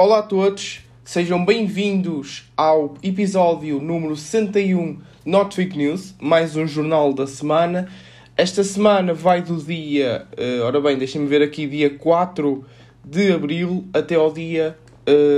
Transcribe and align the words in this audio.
Olá 0.00 0.20
a 0.20 0.22
todos, 0.22 0.82
sejam 1.04 1.44
bem-vindos 1.44 2.48
ao 2.56 2.94
episódio 3.02 3.80
número 3.80 4.14
61 4.14 5.00
Not 5.26 5.56
Fake 5.56 5.76
News, 5.76 6.14
mais 6.20 6.54
um 6.54 6.68
jornal 6.68 7.12
da 7.12 7.26
semana. 7.26 7.88
Esta 8.36 8.62
semana 8.62 9.12
vai 9.12 9.42
do 9.42 9.56
dia, 9.56 10.24
uh, 10.38 10.62
ora 10.62 10.80
bem, 10.80 10.96
deixem-me 10.96 11.26
ver 11.26 11.42
aqui, 11.42 11.66
dia 11.66 11.90
4 11.90 12.64
de 13.04 13.32
abril 13.32 13.88
até 13.92 14.14
ao 14.14 14.32
dia 14.32 14.78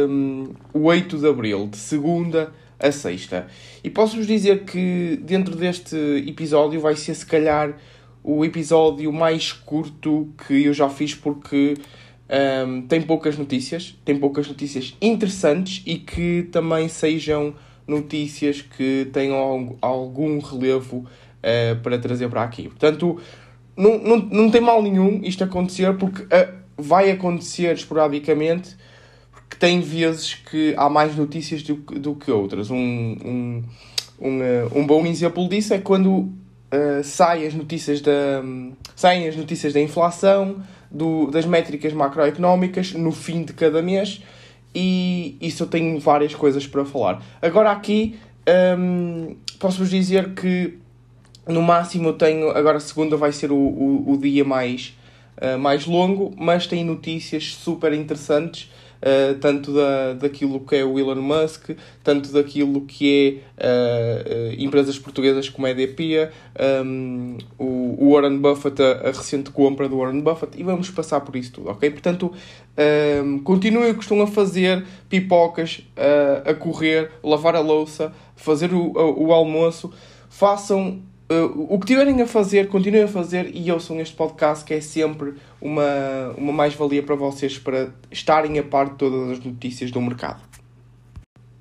um, 0.06 0.52
8 0.74 1.16
de 1.16 1.26
abril, 1.26 1.66
de 1.66 1.78
segunda 1.78 2.52
a 2.78 2.92
sexta. 2.92 3.46
E 3.82 3.88
posso-vos 3.88 4.26
dizer 4.26 4.64
que 4.64 5.18
dentro 5.22 5.56
deste 5.56 5.96
episódio 6.28 6.82
vai 6.82 6.96
ser, 6.96 7.14
se 7.14 7.24
calhar, 7.24 7.78
o 8.22 8.44
episódio 8.44 9.10
mais 9.10 9.54
curto 9.54 10.28
que 10.46 10.64
eu 10.64 10.74
já 10.74 10.90
fiz 10.90 11.14
porque 11.14 11.78
um, 12.30 12.82
tem 12.82 13.02
poucas 13.02 13.36
notícias, 13.36 13.96
tem 14.04 14.16
poucas 14.16 14.46
notícias 14.46 14.96
interessantes 15.02 15.82
e 15.84 15.98
que 15.98 16.48
também 16.52 16.88
sejam 16.88 17.54
notícias 17.86 18.62
que 18.62 19.08
tenham 19.12 19.76
algum 19.80 20.38
relevo 20.38 20.98
uh, 20.98 21.80
para 21.82 21.98
trazer 21.98 22.28
para 22.28 22.44
aqui. 22.44 22.68
Portanto, 22.68 23.20
não, 23.76 23.98
não, 23.98 24.16
não 24.18 24.50
tem 24.50 24.60
mal 24.60 24.80
nenhum 24.80 25.20
isto 25.24 25.42
acontecer, 25.42 25.96
porque 25.96 26.22
uh, 26.22 26.60
vai 26.78 27.10
acontecer 27.10 27.74
esporadicamente, 27.74 28.76
porque 29.32 29.56
tem 29.56 29.80
vezes 29.80 30.34
que 30.34 30.74
há 30.76 30.88
mais 30.88 31.16
notícias 31.16 31.62
do, 31.64 31.74
do 31.74 32.14
que 32.14 32.30
outras. 32.30 32.70
Um, 32.70 32.76
um, 32.76 33.64
um, 34.20 34.38
uh, 34.38 34.78
um 34.78 34.86
bom 34.86 35.04
exemplo 35.04 35.48
disso 35.48 35.74
é 35.74 35.78
quando 35.78 36.10
uh, 36.10 37.02
saem 37.02 37.46
as 37.46 37.54
notícias 37.54 38.00
da, 38.00 38.42
saem 38.94 39.26
as 39.26 39.34
notícias 39.34 39.72
da 39.72 39.80
inflação, 39.80 40.62
do, 40.90 41.30
das 41.30 41.46
métricas 41.46 41.92
macroeconómicas 41.92 42.92
no 42.92 43.12
fim 43.12 43.44
de 43.44 43.52
cada 43.52 43.80
mês 43.80 44.22
e 44.74 45.36
isso 45.40 45.64
eu 45.64 45.66
tenho 45.66 45.98
várias 45.98 46.34
coisas 46.34 46.66
para 46.66 46.84
falar. 46.84 47.22
Agora 47.40 47.70
aqui 47.70 48.18
um, 48.78 49.36
posso-vos 49.58 49.90
dizer 49.90 50.34
que 50.34 50.78
no 51.46 51.62
máximo 51.62 52.08
eu 52.08 52.12
tenho, 52.14 52.50
agora 52.50 52.80
segunda 52.80 53.16
vai 53.16 53.32
ser 53.32 53.50
o, 53.50 53.56
o, 53.56 54.12
o 54.12 54.18
dia 54.18 54.44
mais, 54.44 54.96
uh, 55.38 55.58
mais 55.58 55.86
longo, 55.86 56.32
mas 56.36 56.66
tem 56.66 56.84
notícias 56.84 57.54
super 57.54 57.92
interessantes 57.92 58.70
uh, 59.00 59.38
tanto 59.38 59.72
da, 59.72 60.14
daquilo 60.14 60.60
que 60.60 60.76
é 60.76 60.84
o 60.84 60.98
Elon 60.98 61.16
Musk, 61.16 61.70
tanto 62.02 62.32
daquilo 62.32 62.82
que 62.82 63.42
é 63.58 63.66
uh, 63.66 64.62
empresas 64.62 64.98
portuguesas 64.98 65.48
como 65.48 65.66
a 65.66 65.70
EDP, 65.70 66.30
um, 66.84 67.38
o, 67.58 67.96
o 67.98 68.12
Warren 68.14 68.38
Buffett, 68.38 68.82
a, 68.82 69.08
a, 69.08 69.12
recente 69.12 69.50
compra 69.50 69.88
do 69.88 69.98
Warren 69.98 70.20
Buffett, 70.20 70.58
e 70.58 70.62
vamos 70.62 70.90
passar 70.90 71.20
por 71.20 71.36
isso 71.36 71.52
tudo, 71.52 71.70
ok? 71.70 71.90
Portanto, 71.90 72.32
um, 73.24 73.38
continuem 73.40 73.90
o 73.90 73.94
que 73.94 74.02
estão 74.02 74.20
a 74.22 74.26
fazer, 74.26 74.84
pipocas, 75.08 75.82
uh, 75.96 76.50
a 76.50 76.54
correr, 76.54 77.10
lavar 77.22 77.54
a 77.54 77.60
louça, 77.60 78.12
fazer 78.36 78.72
o, 78.72 78.92
o, 78.92 79.28
o 79.28 79.32
almoço, 79.32 79.92
façam 80.28 81.02
Uh, 81.30 81.66
o 81.68 81.78
que 81.78 81.86
tiverem 81.86 82.20
a 82.20 82.26
fazer, 82.26 82.66
continuem 82.66 83.04
a 83.04 83.08
fazer 83.08 83.54
e 83.54 83.70
ouçam 83.70 84.00
este 84.00 84.16
podcast 84.16 84.64
que 84.64 84.74
é 84.74 84.80
sempre 84.80 85.34
uma, 85.60 86.34
uma 86.36 86.52
mais-valia 86.52 87.04
para 87.04 87.14
vocês 87.14 87.56
para 87.56 87.94
estarem 88.10 88.58
a 88.58 88.64
par 88.64 88.90
de 88.90 88.96
todas 88.96 89.38
as 89.38 89.44
notícias 89.44 89.92
do 89.92 90.00
mercado. 90.00 90.42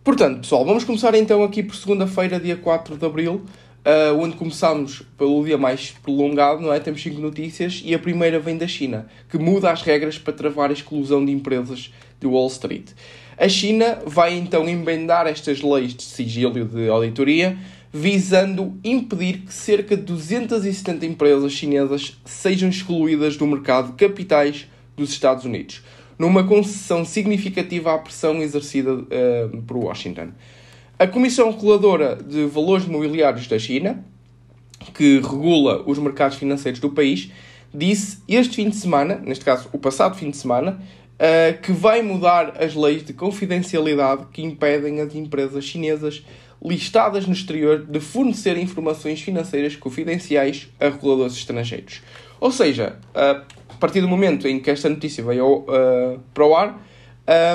Portanto, 0.04 0.40
pessoal, 0.40 0.66
vamos 0.66 0.84
começar 0.84 1.14
então 1.14 1.44
aqui 1.44 1.62
por 1.62 1.76
segunda-feira, 1.76 2.40
dia 2.40 2.58
4 2.58 2.98
de 2.98 3.06
Abril, 3.06 3.44
uh, 3.86 4.20
onde 4.20 4.36
começamos 4.36 5.04
pelo 5.16 5.46
dia 5.46 5.56
mais 5.56 5.92
prolongado, 5.92 6.64
não 6.64 6.74
é? 6.74 6.80
Temos 6.80 7.04
5 7.04 7.22
notícias 7.22 7.84
e 7.86 7.94
a 7.94 8.00
primeira 8.00 8.40
vem 8.40 8.58
da 8.58 8.68
China, 8.68 9.06
que 9.30 9.38
muda 9.38 9.70
as 9.70 9.84
regras 9.84 10.18
para 10.18 10.34
travar 10.34 10.72
a 10.72 10.74
exclusão 10.74 11.24
de 11.24 11.32
empresas 11.32 11.94
de 12.20 12.26
Wall 12.26 12.48
Street. 12.48 12.90
A 13.38 13.48
China 13.48 14.00
vai 14.04 14.36
então 14.36 14.68
embendar 14.68 15.28
estas 15.28 15.62
leis 15.62 15.94
de 15.94 16.02
sigilo 16.02 16.66
de 16.66 16.90
auditoria 16.90 17.56
visando 17.92 18.78
impedir 18.84 19.40
que 19.40 19.54
cerca 19.54 19.98
de 19.98 20.04
270 20.04 21.06
empresas 21.06 21.52
chinesas 21.52 22.20
sejam 22.24 22.70
excluídas 22.70 23.36
do 23.36 23.48
mercado 23.48 23.92
de 23.92 23.94
capitais 23.94 24.68
dos 24.96 25.10
Estados 25.12 25.46
Unidos, 25.46 25.82
numa 26.18 26.44
concessão 26.44 27.04
significativa 27.04 27.94
à 27.94 27.98
pressão 27.98 28.42
exercida 28.42 28.94
uh, 28.94 29.62
por 29.66 29.78
Washington. 29.78 30.30
A 31.00 31.08
Comissão 31.08 31.52
Reguladora 31.52 32.16
de 32.16 32.46
Valores 32.46 32.86
Mobiliários 32.86 33.48
da 33.48 33.58
China, 33.58 34.04
que 34.94 35.20
regula 35.20 35.82
os 35.86 35.98
mercados 35.98 36.38
financeiros 36.38 36.80
do 36.80 36.90
país, 36.90 37.32
disse 37.74 38.20
este 38.28 38.58
fim 38.58 38.70
de 38.70 38.76
semana, 38.76 39.16
neste 39.16 39.46
caso 39.46 39.70
o 39.72 39.78
passado 39.78 40.16
fim 40.16 40.30
de 40.30 40.38
semana, 40.38 40.80
uh, 41.16 41.62
que 41.62 41.72
vai 41.72 42.02
mudar 42.02 42.62
as 42.62 42.76
leis 42.76 43.04
de 43.04 43.14
confidencialidade 43.14 44.26
que 44.32 44.44
impedem 44.44 45.00
as 45.02 45.16
empresas 45.16 45.64
chinesas 45.64 46.24
listadas 46.64 47.26
no 47.26 47.34
exterior 47.34 47.86
de 47.86 48.00
fornecer 48.00 48.58
informações 48.58 49.22
financeiras 49.22 49.76
confidenciais 49.76 50.68
a 50.80 50.90
reguladores 50.90 51.34
estrangeiros. 51.34 52.02
Ou 52.40 52.52
seja, 52.52 52.98
a 53.14 53.76
partir 53.80 54.02
do 54.02 54.08
momento 54.08 54.48
em 54.48 54.60
que 54.60 54.70
esta 54.70 54.90
notícia 54.90 55.24
veio 55.24 55.60
uh, 55.60 56.20
para 56.34 56.46
o 56.46 56.56
ar, 56.56 56.82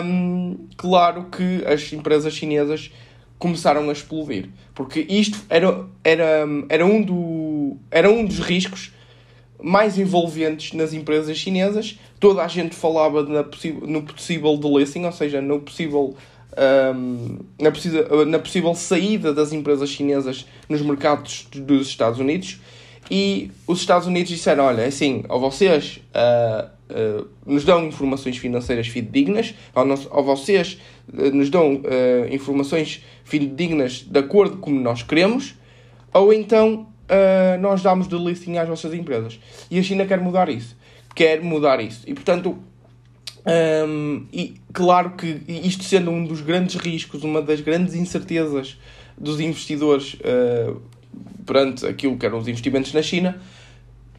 um, 0.04 0.56
claro 0.76 1.24
que 1.24 1.64
as 1.66 1.92
empresas 1.92 2.32
chinesas 2.32 2.90
começaram 3.38 3.88
a 3.88 3.92
explodir. 3.92 4.48
Porque 4.74 5.00
isto 5.08 5.38
era, 5.48 5.86
era, 6.02 6.46
era, 6.68 6.86
um, 6.86 7.02
do, 7.02 7.76
era 7.90 8.10
um 8.10 8.24
dos 8.24 8.38
riscos 8.38 8.92
mais 9.62 9.98
envolventes 9.98 10.72
nas 10.72 10.92
empresas 10.92 11.36
chinesas. 11.36 11.98
Toda 12.20 12.42
a 12.42 12.48
gente 12.48 12.74
falava 12.74 13.22
na 13.22 13.44
no 13.86 14.02
possível 14.02 14.56
delisting, 14.56 15.04
ou 15.04 15.12
seja, 15.12 15.40
no 15.40 15.60
possível 15.60 16.14
um, 16.56 17.38
na, 17.60 17.70
possível, 17.70 18.26
na 18.26 18.38
possível 18.38 18.74
saída 18.74 19.32
das 19.32 19.52
empresas 19.52 19.88
chinesas 19.88 20.46
nos 20.68 20.82
mercados 20.82 21.48
dos 21.52 21.88
Estados 21.88 22.18
Unidos 22.18 22.60
e 23.10 23.50
os 23.66 23.80
Estados 23.80 24.06
Unidos 24.06 24.30
disseram, 24.30 24.64
olha, 24.64 24.82
é 24.82 24.86
assim, 24.86 25.24
ou 25.28 25.38
vocês 25.38 26.00
uh, 26.14 27.22
uh, 27.22 27.28
nos 27.44 27.64
dão 27.64 27.84
informações 27.86 28.36
financeiras 28.38 28.88
fidedignas, 28.88 29.54
ou, 29.74 29.84
nós, 29.84 30.08
ou 30.10 30.24
vocês 30.24 30.78
uh, 31.12 31.30
nos 31.30 31.50
dão 31.50 31.82
informações 32.30 33.04
fidedignas 33.24 34.04
de 34.06 34.18
acordo 34.18 34.56
como 34.56 34.80
nós 34.80 35.02
queremos, 35.02 35.54
ou 36.12 36.32
então 36.32 36.88
nós 37.60 37.82
damos 37.82 38.08
de 38.08 38.16
listing 38.16 38.56
às 38.56 38.66
vossas 38.66 38.94
empresas. 38.94 39.38
E 39.70 39.78
a 39.78 39.82
China 39.82 40.06
quer 40.06 40.18
mudar 40.20 40.48
isso. 40.48 40.74
Quer 41.14 41.42
mudar 41.42 41.78
isso. 41.78 42.02
E, 42.06 42.14
portanto, 42.14 42.58
um, 43.46 44.26
e 44.32 44.54
claro 44.72 45.10
que 45.10 45.42
isto 45.46 45.84
sendo 45.84 46.10
um 46.10 46.24
dos 46.24 46.40
grandes 46.40 46.76
riscos, 46.76 47.22
uma 47.22 47.42
das 47.42 47.60
grandes 47.60 47.94
incertezas 47.94 48.78
dos 49.18 49.38
investidores 49.38 50.14
uh, 50.14 50.80
perante 51.44 51.86
aquilo 51.86 52.16
que 52.16 52.24
eram 52.24 52.38
os 52.38 52.48
investimentos 52.48 52.92
na 52.92 53.02
China, 53.02 53.38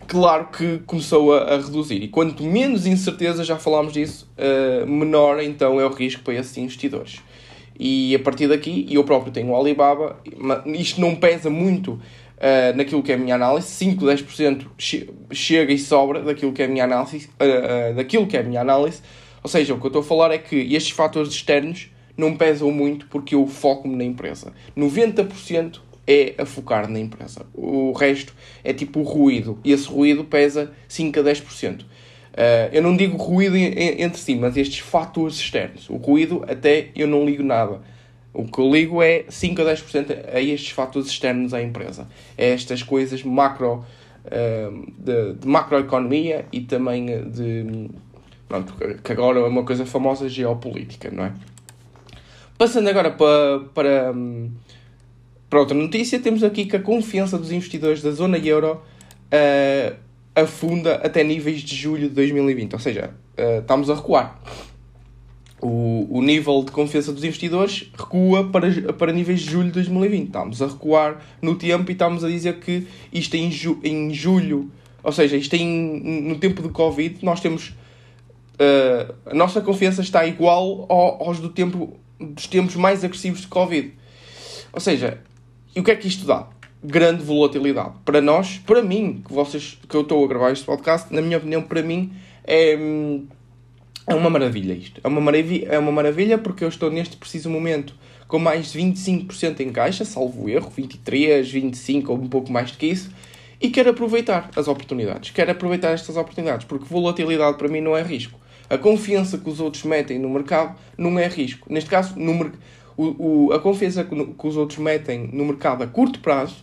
claro 0.07 0.49
que 0.55 0.79
começou 0.85 1.33
a, 1.33 1.55
a 1.55 1.57
reduzir. 1.57 2.03
E 2.03 2.07
quanto 2.07 2.43
menos 2.43 2.85
incerteza, 2.85 3.43
já 3.43 3.57
falámos 3.57 3.93
disso, 3.93 4.29
uh, 4.37 4.85
menor 4.87 5.41
então 5.41 5.79
é 5.81 5.85
o 5.85 5.89
risco 5.89 6.21
para 6.21 6.35
esses 6.35 6.55
investidores. 6.57 7.19
E 7.77 8.15
a 8.15 8.19
partir 8.19 8.47
daqui, 8.47 8.87
eu 8.89 9.03
próprio 9.03 9.33
tenho 9.33 9.49
o 9.49 9.59
Alibaba, 9.59 10.17
isto 10.67 11.01
não 11.01 11.15
pesa 11.15 11.49
muito 11.49 11.99
uh, 12.45 12.77
naquilo 12.77 13.01
que 13.01 13.11
é 13.11 13.15
a 13.15 13.17
minha 13.17 13.35
análise, 13.35 13.67
5, 13.67 14.05
10% 14.05 14.67
chega 15.31 15.73
e 15.73 15.79
sobra 15.79 16.21
daquilo 16.21 16.53
que 16.53 16.61
é 16.61 16.65
a 16.65 16.67
minha 16.67 16.83
análise, 16.83 17.27
uh, 17.39 17.91
uh, 17.91 17.95
daquilo 17.95 18.27
que 18.27 18.37
é 18.37 18.43
minha 18.43 18.61
análise. 18.61 19.01
Ou 19.41 19.49
seja, 19.49 19.73
o 19.73 19.79
que 19.79 19.85
eu 19.85 19.89
estou 19.89 20.01
a 20.01 20.05
falar 20.05 20.31
é 20.31 20.37
que 20.37 20.55
estes 20.55 20.91
fatores 20.91 21.29
externos 21.29 21.89
não 22.15 22.35
pesam 22.35 22.71
muito 22.71 23.07
porque 23.07 23.35
eu 23.35 23.45
foco-me 23.47 23.95
na 23.95 24.03
empresa. 24.03 24.53
90% 24.77 25.79
é 26.07 26.35
a 26.37 26.45
focar 26.45 26.89
na 26.89 26.99
empresa. 26.99 27.45
O 27.53 27.91
resto 27.91 28.33
é 28.63 28.73
tipo 28.73 29.01
ruído. 29.01 29.59
E 29.63 29.71
esse 29.71 29.87
ruído 29.87 30.23
pesa 30.23 30.71
5 30.87 31.19
a 31.19 31.23
10%. 31.23 31.81
Uh, 31.81 31.85
eu 32.71 32.81
não 32.81 32.95
digo 32.95 33.17
ruído 33.17 33.55
entre 33.55 34.19
si, 34.19 34.35
mas 34.35 34.57
estes 34.57 34.79
fatores 34.79 35.37
externos. 35.37 35.89
O 35.89 35.95
ruído, 35.95 36.43
até 36.47 36.89
eu 36.95 37.07
não 37.07 37.25
ligo 37.25 37.43
nada. 37.43 37.81
O 38.35 38.43
que 38.43 38.59
eu 38.59 38.69
ligo 38.69 39.01
é 39.01 39.23
5 39.29 39.61
a 39.61 39.65
10% 39.65 40.33
a 40.33 40.41
estes 40.41 40.71
fatores 40.71 41.07
externos 41.07 41.53
à 41.53 41.61
empresa. 41.61 42.05
É 42.37 42.49
estas 42.49 42.83
coisas 42.83 43.23
macro, 43.23 43.85
uh, 44.25 44.91
de, 44.97 45.33
de, 45.35 45.47
macroeconomia 45.47 46.45
e 46.51 46.59
também 46.59 47.05
de. 47.29 47.89
Pronto, 48.49 48.73
que 49.01 49.11
agora 49.11 49.39
é 49.39 49.43
uma 49.43 49.63
coisa 49.63 49.85
famosa 49.85 50.27
geopolítica, 50.27 51.09
não 51.09 51.23
é? 51.23 51.33
Passando 52.57 52.89
agora 52.89 53.09
para, 53.11 53.61
para, 53.73 54.13
para 55.49 55.59
outra 55.59 55.75
notícia, 55.75 56.19
temos 56.19 56.43
aqui 56.43 56.65
que 56.65 56.75
a 56.75 56.81
confiança 56.81 57.37
dos 57.37 57.51
investidores 57.51 58.01
da 58.01 58.11
zona 58.11 58.37
euro 58.37 58.81
uh, 59.31 59.95
afunda 60.35 60.95
até 60.95 61.23
níveis 61.23 61.61
de 61.61 61.73
julho 61.73 62.09
de 62.09 62.15
2020. 62.15 62.73
Ou 62.73 62.79
seja, 62.79 63.11
uh, 63.37 63.61
estamos 63.61 63.89
a 63.89 63.95
recuar 63.95 64.41
o, 65.61 66.07
o 66.09 66.21
nível 66.21 66.63
de 66.63 66.71
confiança 66.71 67.11
dos 67.11 67.23
investidores 67.23 67.89
recua 67.97 68.49
para, 68.49 68.93
para 68.93 69.13
níveis 69.13 69.41
de 69.41 69.51
julho 69.51 69.67
de 69.67 69.73
2020. 69.73 70.25
Estamos 70.25 70.61
a 70.61 70.67
recuar 70.67 71.25
no 71.41 71.55
tempo 71.55 71.89
e 71.89 71.93
estamos 71.93 72.23
a 72.23 72.27
dizer 72.27 72.59
que 72.59 72.87
isto 73.11 73.35
em, 73.35 73.51
ju, 73.51 73.79
em 73.83 74.13
julho, 74.13 74.71
ou 75.03 75.11
seja, 75.11 75.37
isto 75.37 75.53
em, 75.55 76.23
no 76.23 76.37
tempo 76.37 76.61
de 76.61 76.69
Covid, 76.69 77.23
nós 77.23 77.39
temos 77.39 77.69
uh, 78.55 79.13
a 79.25 79.33
nossa 79.33 79.61
confiança 79.61 80.01
está 80.01 80.25
igual 80.25 80.85
ao, 80.89 81.23
aos 81.27 81.39
do 81.39 81.49
tempo, 81.49 81.97
dos 82.19 82.47
tempos 82.47 82.75
mais 82.75 83.03
agressivos 83.03 83.41
de 83.41 83.47
Covid. 83.47 83.93
Ou 84.73 84.79
seja, 84.79 85.19
e 85.75 85.79
o 85.79 85.83
que 85.83 85.91
é 85.91 85.95
que 85.95 86.07
isto 86.07 86.25
dá? 86.25 86.47
Grande 86.83 87.23
volatilidade. 87.23 87.93
Para 88.03 88.21
nós, 88.21 88.61
para 88.65 88.81
mim, 88.81 89.23
que, 89.25 89.33
vocês, 89.33 89.79
que 89.87 89.95
eu 89.95 90.01
estou 90.01 90.23
a 90.23 90.27
gravar 90.27 90.51
este 90.51 90.65
podcast, 90.65 91.13
na 91.13 91.21
minha 91.21 91.37
opinião, 91.37 91.61
para 91.61 91.81
mim, 91.81 92.13
é, 92.43 92.77
é 94.07 94.13
uma 94.13 94.29
maravilha 94.29 94.73
isto. 94.73 95.01
É 95.03 95.07
uma 95.07 95.21
maravilha, 95.21 95.67
é 95.69 95.79
uma 95.79 95.91
maravilha 95.91 96.37
porque 96.37 96.63
eu 96.63 96.69
estou 96.69 96.91
neste 96.91 97.17
preciso 97.17 97.49
momento 97.49 97.95
com 98.27 98.39
mais 98.39 98.71
de 98.71 98.79
25% 98.79 99.59
em 99.59 99.71
caixa, 99.71 100.03
salvo 100.05 100.49
erro, 100.49 100.71
23, 100.75 101.49
25 101.49 102.11
ou 102.11 102.17
um 102.17 102.27
pouco 102.27 102.51
mais 102.51 102.71
do 102.71 102.77
que 102.77 102.87
isso, 102.87 103.11
e 103.61 103.69
quero 103.69 103.91
aproveitar 103.91 104.49
as 104.55 104.67
oportunidades. 104.67 105.31
Quero 105.31 105.51
aproveitar 105.51 105.91
estas 105.91 106.17
oportunidades, 106.17 106.65
porque 106.65 106.85
volatilidade 106.85 107.57
para 107.57 107.67
mim 107.67 107.81
não 107.81 107.95
é 107.95 108.01
risco. 108.01 108.39
A 108.69 108.77
confiança 108.77 109.37
que 109.37 109.49
os 109.49 109.59
outros 109.59 109.83
metem 109.83 110.17
no 110.17 110.29
mercado 110.29 110.75
não 110.97 111.19
é 111.19 111.27
risco. 111.27 111.71
Neste 111.71 111.89
caso, 111.89 112.17
no, 112.17 112.51
o, 112.97 113.47
o, 113.47 113.53
a 113.53 113.59
confiança 113.59 114.03
que, 114.03 114.15
no, 114.15 114.33
que, 114.33 114.47
os 114.47 114.57
outros 114.57 114.79
metem 114.79 115.29
no 115.31 115.45
mercado 115.45 115.83
a 115.83 115.87
curto 115.87 116.19
prazo 116.19 116.55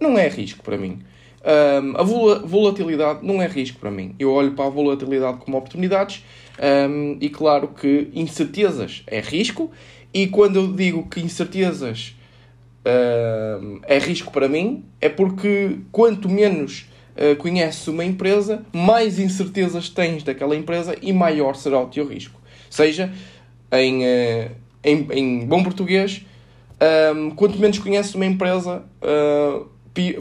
não 0.00 0.18
é 0.18 0.28
risco 0.28 0.62
para 0.62 0.78
mim. 0.78 1.00
Um, 1.44 1.96
a 1.96 2.02
volatilidade 2.02 3.24
não 3.24 3.40
é 3.40 3.46
risco 3.46 3.78
para 3.78 3.90
mim. 3.90 4.14
Eu 4.18 4.32
olho 4.32 4.52
para 4.52 4.66
a 4.66 4.70
volatilidade 4.70 5.38
como 5.38 5.56
oportunidades 5.58 6.24
um, 6.58 7.18
e 7.20 7.28
claro 7.28 7.68
que 7.68 8.10
incertezas 8.14 9.02
é 9.06 9.20
risco 9.20 9.70
e 10.12 10.26
quando 10.26 10.56
eu 10.56 10.72
digo 10.72 11.08
que 11.08 11.20
incertezas 11.20 12.14
é 13.86 13.98
risco 13.98 14.30
para 14.30 14.48
mim, 14.48 14.84
é 15.00 15.08
porque 15.08 15.78
quanto 15.90 16.28
menos 16.28 16.86
uh, 17.16 17.36
conheces 17.36 17.86
uma 17.88 18.04
empresa, 18.04 18.64
mais 18.72 19.18
incertezas 19.18 19.88
tens 19.88 20.22
daquela 20.22 20.54
empresa 20.54 20.96
e 21.00 21.12
maior 21.12 21.56
será 21.56 21.80
o 21.80 21.86
teu 21.86 22.06
risco. 22.06 22.40
Seja, 22.70 23.12
em, 23.72 24.02
uh, 24.02 24.50
em, 24.84 25.08
em, 25.12 25.46
bom 25.46 25.62
português, 25.62 26.24
um, 27.14 27.30
quanto 27.30 27.58
menos 27.58 27.78
conheces 27.78 28.14
uma 28.14 28.26
empresa, 28.26 28.84
uh, 29.02 29.66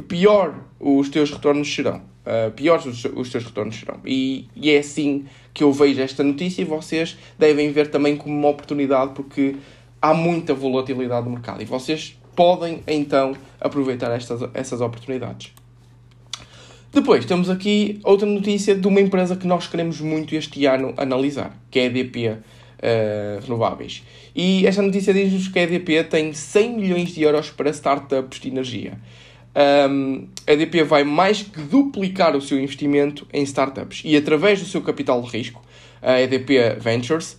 pior 0.08 0.56
os 0.80 1.10
teus 1.10 1.32
retornos 1.32 1.74
serão. 1.74 2.02
Uh, 2.26 2.52
piores 2.52 2.86
os, 2.86 3.06
os 3.06 3.30
teus 3.30 3.44
retornos 3.44 3.76
serão. 3.76 4.00
E, 4.04 4.48
e, 4.56 4.72
é 4.72 4.80
assim 4.80 5.26
que 5.54 5.64
eu 5.64 5.72
vejo 5.72 6.02
esta 6.02 6.24
notícia 6.24 6.64
e 6.64 6.66
vocês 6.66 7.18
devem 7.38 7.72
ver 7.72 7.92
também 7.92 8.18
como 8.18 8.36
uma 8.36 8.50
oportunidade 8.50 9.14
porque 9.14 9.56
há 10.02 10.14
muita 10.14 10.54
volatilidade 10.54 11.26
no 11.26 11.34
mercado 11.34 11.62
e 11.62 11.66
vocês 11.66 12.18
podem 12.36 12.82
então 12.88 13.34
aproveitar 13.62 14.12
estas, 14.12 14.42
essas 14.54 14.82
oportunidades. 14.82 15.54
Depois 16.92 17.26
temos 17.26 17.50
aqui 17.50 18.00
outra 18.04 18.26
notícia 18.26 18.74
de 18.74 18.88
uma 18.88 19.02
empresa 19.02 19.36
que 19.36 19.46
nós 19.46 19.68
queremos 19.68 20.00
muito 20.00 20.34
este 20.34 20.66
ano 20.66 20.94
analisar, 20.96 21.54
que 21.70 21.80
é 21.80 21.84
a 21.84 21.86
EDP 21.88 22.30
uh, 22.30 22.38
eh, 22.80 23.40
Renováveis. 23.44 24.02
E 24.34 24.66
esta 24.66 24.82
notícia 24.82 25.14
diz-nos 25.14 25.50
que 25.50 25.60
a 25.60 25.64
EDP 25.64 26.06
tem 26.06 26.32
100 26.32 26.78
milhões 26.78 27.10
de 27.10 27.22
euros 27.22 27.50
para 27.50 27.70
startups 27.72 28.40
de 28.40 28.48
energia. 28.48 28.94
Um, 29.56 30.28
a 30.46 30.52
EDP 30.52 30.84
vai 30.84 31.06
mais 31.06 31.42
que 31.42 31.62
duplicar 31.62 32.36
o 32.36 32.42
seu 32.42 32.60
investimento 32.60 33.26
em 33.32 33.42
startups 33.44 34.02
e 34.04 34.18
através 34.18 34.60
do 34.60 34.66
seu 34.66 34.82
capital 34.82 35.22
de 35.22 35.30
risco, 35.30 35.62
a 36.02 36.20
EDP 36.20 36.78
Ventures, 36.78 37.38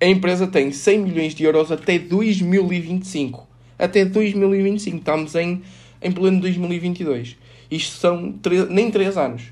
a 0.00 0.06
empresa 0.06 0.46
tem 0.46 0.72
100 0.72 0.98
milhões 1.00 1.34
de 1.34 1.44
euros 1.44 1.70
até 1.70 1.98
2025. 1.98 3.46
Até 3.78 4.04
2025. 4.04 4.96
Estamos 4.96 5.34
em, 5.34 5.62
em 6.00 6.10
pleno 6.10 6.40
2022. 6.40 7.36
Isto 7.70 7.96
são 7.96 8.34
nem 8.70 8.90
3 8.90 9.16
anos. 9.18 9.42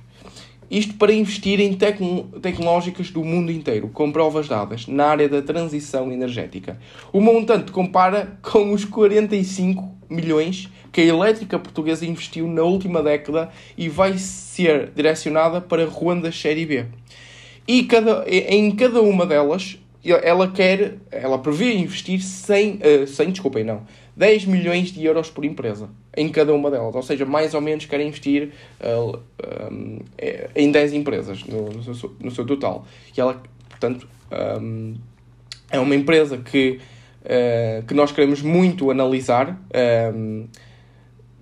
Isto 0.71 0.95
para 0.95 1.13
investir 1.13 1.61
em 1.61 1.75
tecno 1.75 2.25
tecnológicas 2.41 3.11
do 3.11 3.23
mundo 3.23 3.53
inteiro, 3.53 3.89
com 3.89 4.11
provas 4.11 4.49
dadas, 4.49 4.87
na 4.89 5.07
área 5.07 5.29
da 5.29 5.41
transição 5.41 6.11
energética. 6.11 6.79
O 7.13 7.21
montante 7.21 7.71
compara 7.71 8.39
com 8.43 8.73
os 8.73 8.85
45 8.85 9.97
milhões 10.11 10.69
que 10.97 11.03
a 11.03 11.05
elétrica 11.05 11.59
portuguesa 11.59 12.07
investiu 12.07 12.49
na 12.49 12.63
última 12.63 13.03
década 13.03 13.51
e 13.77 13.87
vai 13.87 14.17
ser 14.17 14.91
direcionada 14.97 15.61
para 15.61 15.85
Ruandas 15.85 16.41
Série 16.41 16.65
B. 16.65 16.87
E 17.69 17.83
cada, 17.83 18.25
em 18.27 18.75
cada 18.75 19.03
uma 19.03 19.27
delas, 19.27 19.79
ela 20.03 20.51
quer, 20.51 20.95
ela 21.13 21.39
prevê 21.39 21.75
investir 21.75 22.23
100, 22.23 22.81
uh, 23.03 23.07
100 23.07 23.31
desculpem, 23.31 23.63
não, 23.63 23.83
10 24.17 24.47
milhões 24.47 24.91
de 24.91 25.05
euros 25.05 25.29
por 25.29 25.45
empresa 25.45 25.91
em 26.17 26.31
cada 26.31 26.55
uma 26.55 26.71
delas. 26.71 26.95
Ou 26.95 27.03
seja, 27.03 27.27
mais 27.27 27.53
ou 27.53 27.61
menos 27.61 27.85
quer 27.85 28.01
investir 28.01 28.53
uh, 28.81 29.21
um, 29.71 29.99
em 30.55 30.73
10 30.73 30.95
empresas 30.95 31.45
no, 31.45 31.73
no, 31.73 31.95
seu, 31.95 32.17
no, 32.19 32.31
seu, 32.31 32.47
total. 32.47 32.87
E 33.15 33.21
ela, 33.21 33.43
portanto, 33.69 34.09
um, 34.63 34.95
é 35.71 35.79
uma 35.79 35.95
empresa 35.95 36.39
que, 36.39 36.81
uh, 37.23 37.85
que 37.87 37.93
nós 37.93 38.13
queremos 38.13 38.41
muito 38.41 38.91
analisar 38.91 39.61
um, 40.15 40.47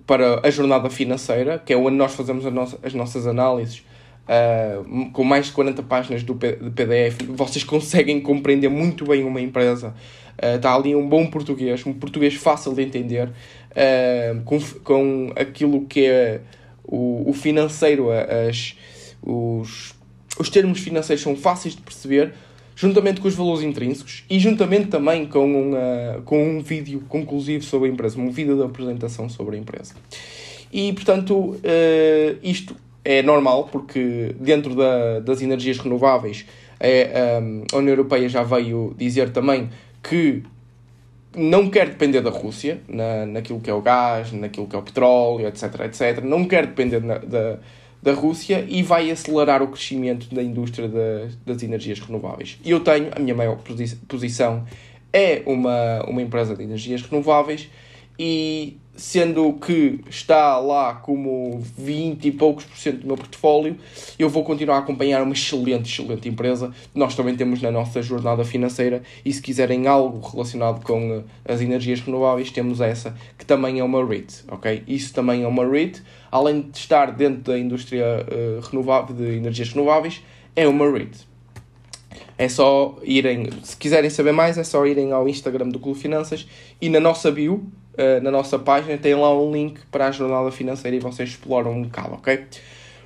para 0.06 0.46
a 0.46 0.50
jornada 0.50 0.90
financeira, 0.90 1.58
que 1.58 1.72
é 1.72 1.76
onde 1.76 1.96
nós 1.96 2.12
fazemos 2.14 2.44
as 2.82 2.94
nossas 2.94 3.26
análises 3.26 3.82
Uh, 4.24 5.10
com 5.10 5.22
mais 5.22 5.46
de 5.46 5.52
40 5.52 5.82
páginas 5.82 6.22
do 6.22 6.32
de 6.32 6.70
PDF, 6.70 7.20
vocês 7.28 7.62
conseguem 7.62 8.22
compreender 8.22 8.70
muito 8.70 9.04
bem 9.04 9.22
uma 9.22 9.38
empresa. 9.38 9.94
Uh, 10.42 10.56
está 10.56 10.74
ali 10.74 10.96
um 10.96 11.06
bom 11.06 11.26
português, 11.26 11.84
um 11.84 11.92
português 11.92 12.32
fácil 12.32 12.72
de 12.72 12.82
entender, 12.82 13.28
uh, 13.28 14.40
com, 14.44 14.58
com 14.82 15.32
aquilo 15.36 15.84
que 15.84 16.06
é 16.06 16.40
o, 16.82 17.28
o 17.28 17.32
financeiro, 17.34 18.08
as, 18.10 18.74
os, 19.22 19.94
os 20.38 20.48
termos 20.48 20.80
financeiros 20.80 21.22
são 21.22 21.36
fáceis 21.36 21.76
de 21.76 21.82
perceber, 21.82 22.32
juntamente 22.76 23.20
com 23.20 23.28
os 23.28 23.34
valores 23.34 23.62
intrínsecos 23.62 24.24
e 24.28 24.38
juntamente 24.38 24.88
também 24.88 25.26
com, 25.26 25.44
uma, 25.44 26.22
com 26.24 26.56
um 26.56 26.60
vídeo 26.60 27.02
conclusivo 27.08 27.64
sobre 27.64 27.88
a 27.88 27.92
empresa, 27.92 28.20
um 28.20 28.30
vídeo 28.30 28.56
de 28.56 28.62
apresentação 28.62 29.28
sobre 29.28 29.56
a 29.56 29.58
empresa. 29.58 29.94
E, 30.72 30.92
portanto, 30.92 31.56
isto 32.42 32.74
é 33.04 33.22
normal, 33.22 33.68
porque 33.70 34.34
dentro 34.40 34.74
da, 34.74 35.20
das 35.20 35.40
energias 35.40 35.78
renováveis, 35.78 36.46
é, 36.80 37.38
um, 37.40 37.64
a 37.72 37.76
União 37.76 37.92
Europeia 37.92 38.28
já 38.28 38.42
veio 38.42 38.94
dizer 38.98 39.30
também 39.30 39.68
que 40.02 40.42
não 41.36 41.68
quer 41.68 41.88
depender 41.88 42.20
da 42.20 42.30
Rússia, 42.30 42.80
na, 42.88 43.26
naquilo 43.26 43.60
que 43.60 43.68
é 43.68 43.74
o 43.74 43.80
gás, 43.80 44.32
naquilo 44.32 44.66
que 44.66 44.74
é 44.74 44.78
o 44.78 44.82
petróleo, 44.82 45.46
etc, 45.46 45.80
etc. 45.84 46.24
Não 46.24 46.44
quer 46.44 46.66
depender 46.66 47.00
da, 47.00 47.58
da 48.04 48.12
Rússia 48.12 48.66
e 48.68 48.82
vai 48.82 49.10
acelerar 49.10 49.62
o 49.62 49.68
crescimento 49.68 50.32
da 50.32 50.42
indústria 50.42 50.86
da, 50.86 51.28
das 51.46 51.62
energias 51.62 51.98
renováveis. 51.98 52.58
E 52.62 52.70
eu 52.70 52.80
tenho, 52.80 53.08
a 53.16 53.18
minha 53.18 53.34
maior 53.34 53.56
posição 54.06 54.66
é 55.10 55.42
uma, 55.46 56.04
uma 56.06 56.20
empresa 56.20 56.54
de 56.54 56.62
energias 56.62 57.00
renováveis 57.00 57.66
e 58.18 58.76
sendo 58.96 59.52
que 59.54 60.00
está 60.08 60.56
lá 60.58 60.94
como 60.94 61.60
20 61.76 62.26
e 62.26 62.32
poucos 62.32 62.64
por 62.64 62.76
cento 62.76 63.00
do 63.00 63.06
meu 63.06 63.16
portfólio, 63.16 63.76
eu 64.18 64.28
vou 64.28 64.44
continuar 64.44 64.76
a 64.76 64.78
acompanhar 64.78 65.22
uma 65.22 65.32
excelente, 65.32 65.92
excelente 65.92 66.28
empresa. 66.28 66.72
Nós 66.94 67.14
também 67.16 67.36
temos 67.36 67.60
na 67.60 67.70
nossa 67.70 68.00
jornada 68.02 68.44
financeira 68.44 69.02
e 69.24 69.32
se 69.32 69.42
quiserem 69.42 69.86
algo 69.86 70.26
relacionado 70.26 70.84
com 70.84 71.24
eh, 71.46 71.52
as 71.52 71.60
energias 71.60 72.00
renováveis, 72.00 72.50
temos 72.50 72.80
essa, 72.80 73.16
que 73.36 73.44
também 73.44 73.80
é 73.80 73.84
uma 73.84 74.04
REIT, 74.06 74.44
ok? 74.48 74.82
Isso 74.86 75.12
também 75.12 75.42
é 75.42 75.46
uma 75.46 75.66
REIT, 75.66 76.02
além 76.30 76.62
de 76.62 76.78
estar 76.78 77.12
dentro 77.12 77.52
da 77.52 77.58
indústria 77.58 78.04
uh, 78.04 78.60
renovável, 78.60 79.14
de 79.14 79.36
energias 79.36 79.70
renováveis, 79.72 80.22
é 80.54 80.68
uma 80.68 80.90
REIT. 80.90 81.26
É 82.36 82.48
só 82.48 82.96
irem, 83.02 83.48
se 83.62 83.76
quiserem 83.76 84.10
saber 84.10 84.32
mais, 84.32 84.58
é 84.58 84.64
só 84.64 84.84
irem 84.86 85.12
ao 85.12 85.28
Instagram 85.28 85.68
do 85.68 85.78
Clube 85.78 85.98
Finanças 85.98 86.46
e 86.80 86.88
na 86.88 86.98
nossa 86.98 87.30
bio 87.30 87.64
uh, 87.94 88.22
na 88.22 88.30
nossa 88.30 88.58
página, 88.58 88.98
tem 88.98 89.14
lá 89.14 89.36
um 89.36 89.52
link 89.52 89.80
para 89.90 90.08
a 90.08 90.10
jornada 90.10 90.50
financeira 90.50 90.96
e 90.96 91.00
vocês 91.00 91.30
exploram 91.30 91.72
um 91.72 91.82
bocado, 91.82 92.14
ok? 92.14 92.46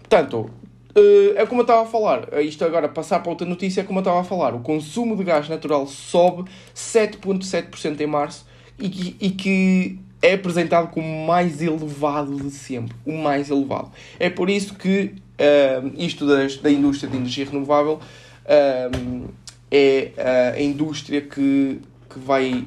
Portanto, 0.01 0.51
uh, 0.97 1.33
é 1.37 1.47
como 1.47 1.61
eu 1.61 1.65
estava 1.65 1.83
a 1.83 1.87
falar, 1.87 2.29
eh, 2.33 2.43
isto 2.43 2.65
agora, 2.65 2.89
passar 2.89 3.21
para 3.21 3.31
outra 3.31 3.47
notícia, 3.47 3.81
é 3.81 3.85
como 3.85 3.99
eu 3.99 4.03
estava 4.03 4.21
a 4.21 4.25
falar, 4.25 4.55
o 4.55 4.61
consumo 4.61 5.17
de 5.17 5.25
gás 5.25 5.49
natural 5.49 5.87
sobe 5.87 6.51
7,7% 6.75 8.01
em 8.01 8.07
março 8.07 8.47
e, 8.79 9.17
e 9.21 9.31
que 9.31 9.99
é 10.21 10.35
apresentado 10.35 10.89
como 10.89 11.07
o 11.07 11.27
mais 11.27 11.63
elevado 11.63 12.37
de 12.37 12.51
sempre, 12.51 12.97
o 13.05 13.13
mais 13.13 13.51
elevado. 13.51 13.93
É 14.19 14.29
por 14.29 14.51
isso 14.51 14.75
que 14.75 15.15
uh, 15.39 15.93
isto 15.97 16.27
das, 16.27 16.57
da 16.57 16.71
indústria 16.71 17.11
de 17.11 17.17
energia 17.17 17.45
renovável 17.45 18.01
uh, 18.45 19.29
é 19.71 20.13
a 20.57 20.61
indústria 20.63 21.21
que, 21.21 21.79
que 22.09 22.19
vai 22.19 22.65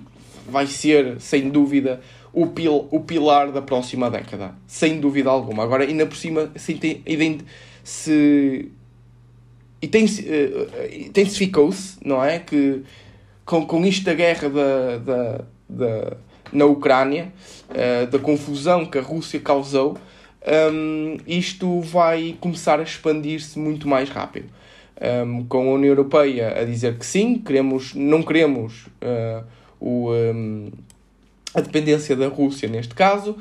vai 0.51 0.67
ser, 0.67 1.19
sem 1.19 1.49
dúvida, 1.49 2.01
o, 2.33 2.47
pil, 2.47 2.87
o 2.91 2.99
pilar 2.99 3.51
da 3.51 3.61
próxima 3.61 4.09
década. 4.11 4.53
Sem 4.67 4.99
dúvida 4.99 5.29
alguma. 5.29 5.63
Agora, 5.63 5.83
ainda 5.83 6.05
por 6.05 6.15
cima, 6.15 6.51
se, 6.55 6.79
se 7.83 8.71
intensificou-se, 11.07 11.97
não 12.05 12.23
é? 12.23 12.39
Que 12.39 12.83
com, 13.45 13.65
com 13.65 13.85
isto 13.85 14.05
da 14.05 14.13
guerra 14.13 14.49
da, 14.49 14.97
da, 14.97 15.41
da, 15.67 16.17
na 16.53 16.65
Ucrânia, 16.65 17.33
uh, 17.69 18.07
da 18.07 18.19
confusão 18.19 18.85
que 18.85 18.97
a 18.97 19.01
Rússia 19.01 19.39
causou, 19.39 19.97
um, 20.73 21.17
isto 21.27 21.81
vai 21.81 22.35
começar 22.39 22.79
a 22.79 22.83
expandir-se 22.83 23.57
muito 23.57 23.87
mais 23.87 24.09
rápido. 24.09 24.49
um, 25.25 25.43
com 25.45 25.69
a 25.69 25.73
União 25.73 25.89
Europeia 25.89 26.59
a 26.59 26.63
dizer 26.63 26.97
que 26.97 27.05
sim, 27.05 27.39
queremos, 27.39 27.93
não 27.95 28.21
queremos 28.21 28.85
uh, 29.01 29.43
o, 29.81 30.13
um, 30.13 30.71
a 31.53 31.59
dependência 31.59 32.15
da 32.15 32.27
Rússia 32.27 32.69
neste 32.69 32.95
caso, 32.95 33.35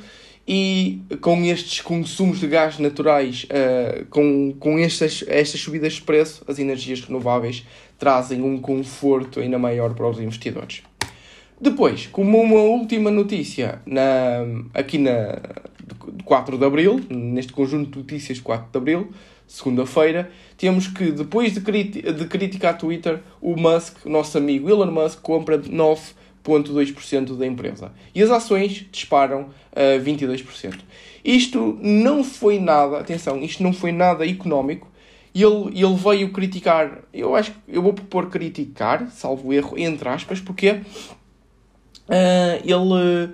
e 0.48 1.00
com 1.20 1.44
estes 1.44 1.80
consumos 1.80 2.40
de 2.40 2.48
gás 2.48 2.78
naturais, 2.78 3.44
uh, 3.44 4.04
com, 4.06 4.52
com 4.58 4.78
estas, 4.78 5.22
estas 5.28 5.60
subidas 5.60 5.92
de 5.92 6.02
preço, 6.02 6.42
as 6.48 6.58
energias 6.58 7.02
renováveis 7.02 7.64
trazem 7.98 8.42
um 8.42 8.58
conforto 8.58 9.38
ainda 9.38 9.58
maior 9.58 9.94
para 9.94 10.08
os 10.08 10.18
investidores. 10.18 10.82
Depois, 11.60 12.06
como 12.06 12.40
uma 12.40 12.62
última 12.62 13.10
notícia, 13.10 13.82
na, 13.84 14.00
aqui 14.72 14.96
na 14.96 15.38
4 16.24 16.56
de 16.56 16.64
Abril, 16.64 17.00
neste 17.10 17.52
conjunto 17.52 17.90
de 17.90 17.98
notícias 17.98 18.40
4 18.40 18.68
de 18.72 18.78
Abril, 18.78 19.12
segunda-feira, 19.46 20.30
temos 20.56 20.86
que, 20.86 21.12
depois 21.12 21.52
de, 21.52 21.60
de 21.60 22.24
criticar 22.26 22.78
Twitter, 22.78 23.20
o 23.42 23.56
Musk, 23.56 24.06
nosso 24.06 24.38
amigo 24.38 24.70
Elon 24.70 24.90
Musk, 24.90 25.20
compra 25.20 25.60
9,2% 26.44 27.36
da 27.36 27.46
empresa. 27.46 27.92
E 28.14 28.22
as 28.22 28.30
ações 28.30 28.86
disparam 28.90 29.50
a 29.74 29.98
uh, 29.98 30.02
22%. 30.02 30.78
Isto 31.24 31.78
não 31.82 32.24
foi 32.24 32.58
nada, 32.58 32.98
atenção, 32.98 33.42
isto 33.42 33.62
não 33.62 33.72
foi 33.72 33.92
nada 33.92 34.26
económico. 34.26 34.88
E 35.34 35.42
ele, 35.42 35.78
ele 35.78 35.94
veio 35.94 36.32
criticar, 36.32 37.02
eu 37.12 37.36
acho 37.36 37.52
que 37.52 37.58
eu 37.68 37.82
vou 37.82 37.92
propor 37.92 38.28
criticar, 38.28 39.08
salvo 39.10 39.52
erro, 39.52 39.78
entre 39.78 40.08
aspas, 40.08 40.40
porque 40.40 40.70
uh, 40.70 40.80
ele 42.64 43.32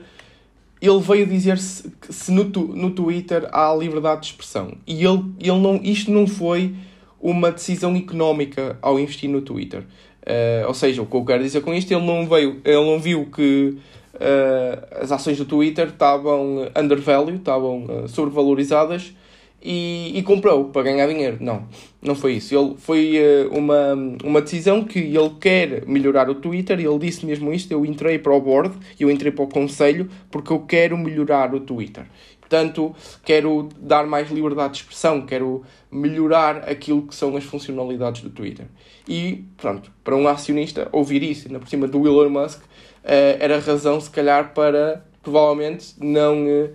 ele 0.80 1.00
veio 1.00 1.26
dizer 1.26 1.58
se, 1.58 1.90
se 2.10 2.30
no, 2.30 2.44
no 2.44 2.90
Twitter 2.90 3.48
há 3.52 3.74
liberdade 3.74 4.22
de 4.22 4.26
expressão. 4.26 4.76
E 4.86 5.04
ele, 5.04 5.24
ele 5.40 5.58
não, 5.58 5.76
isto 5.82 6.10
não 6.10 6.26
foi 6.26 6.74
uma 7.20 7.50
decisão 7.50 7.96
económica 7.96 8.78
ao 8.82 9.00
investir 9.00 9.28
no 9.28 9.40
Twitter. 9.40 9.84
Uh, 10.26 10.66
ou 10.66 10.74
seja, 10.74 11.00
o 11.00 11.06
que 11.06 11.14
eu 11.14 11.24
quero 11.24 11.42
dizer 11.42 11.60
com 11.60 11.72
isto, 11.72 11.92
ele 11.92 12.04
não, 12.04 12.26
veio, 12.26 12.60
ele 12.64 12.84
não 12.84 12.98
viu 12.98 13.26
que 13.26 13.78
uh, 14.14 15.00
as 15.00 15.12
ações 15.12 15.38
do 15.38 15.44
Twitter 15.44 15.86
estavam 15.86 16.68
undervalued, 16.76 17.38
estavam 17.38 17.84
uh, 17.84 18.08
sobrevalorizadas 18.08 19.14
e, 19.62 20.12
e, 20.18 20.22
comprou 20.24 20.64
para 20.64 20.82
ganhar 20.82 21.06
dinheiro. 21.06 21.38
Não, 21.40 21.68
não 22.02 22.16
foi 22.16 22.34
isso. 22.34 22.56
Ele, 22.56 22.74
foi 22.76 23.18
uma, 23.50 23.94
uma 24.22 24.42
decisão 24.42 24.84
que 24.84 24.98
ele 24.98 25.30
quer 25.40 25.86
melhorar 25.86 26.28
o 26.28 26.34
Twitter. 26.36 26.78
Ele 26.78 26.98
disse 26.98 27.24
mesmo 27.24 27.52
isto. 27.52 27.72
Eu 27.72 27.84
entrei 27.84 28.18
para 28.18 28.32
o 28.32 28.40
board, 28.40 28.76
eu 29.00 29.10
entrei 29.10 29.32
para 29.32 29.44
o 29.44 29.48
conselho 29.48 30.08
porque 30.30 30.52
eu 30.52 30.60
quero 30.60 30.96
melhorar 30.96 31.52
o 31.52 31.58
Twitter. 31.60 32.04
Portanto, 32.38 32.94
quero 33.24 33.68
dar 33.76 34.06
mais 34.06 34.30
liberdade 34.30 34.74
de 34.74 34.78
expressão, 34.80 35.26
quero 35.26 35.64
melhorar 35.90 36.58
aquilo 36.68 37.02
que 37.02 37.14
são 37.14 37.36
as 37.36 37.42
funcionalidades 37.42 38.22
do 38.22 38.30
Twitter. 38.30 38.66
E, 39.08 39.44
pronto, 39.56 39.90
para 40.02 40.16
um 40.16 40.26
acionista 40.26 40.88
ouvir 40.92 41.22
isso, 41.22 41.46
ainda 41.46 41.60
por 41.60 41.68
cima 41.68 41.86
do 41.86 42.06
Elon 42.06 42.28
Musk, 42.28 42.60
uh, 42.60 42.66
era 43.04 43.58
razão, 43.60 44.00
se 44.00 44.10
calhar, 44.10 44.52
para 44.52 45.04
provavelmente 45.22 45.94
não. 46.00 46.46
Uh, 46.46 46.70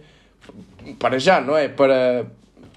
para 0.98 1.20
já, 1.20 1.42
não 1.42 1.56
é? 1.56 1.68
Para, 1.68 2.26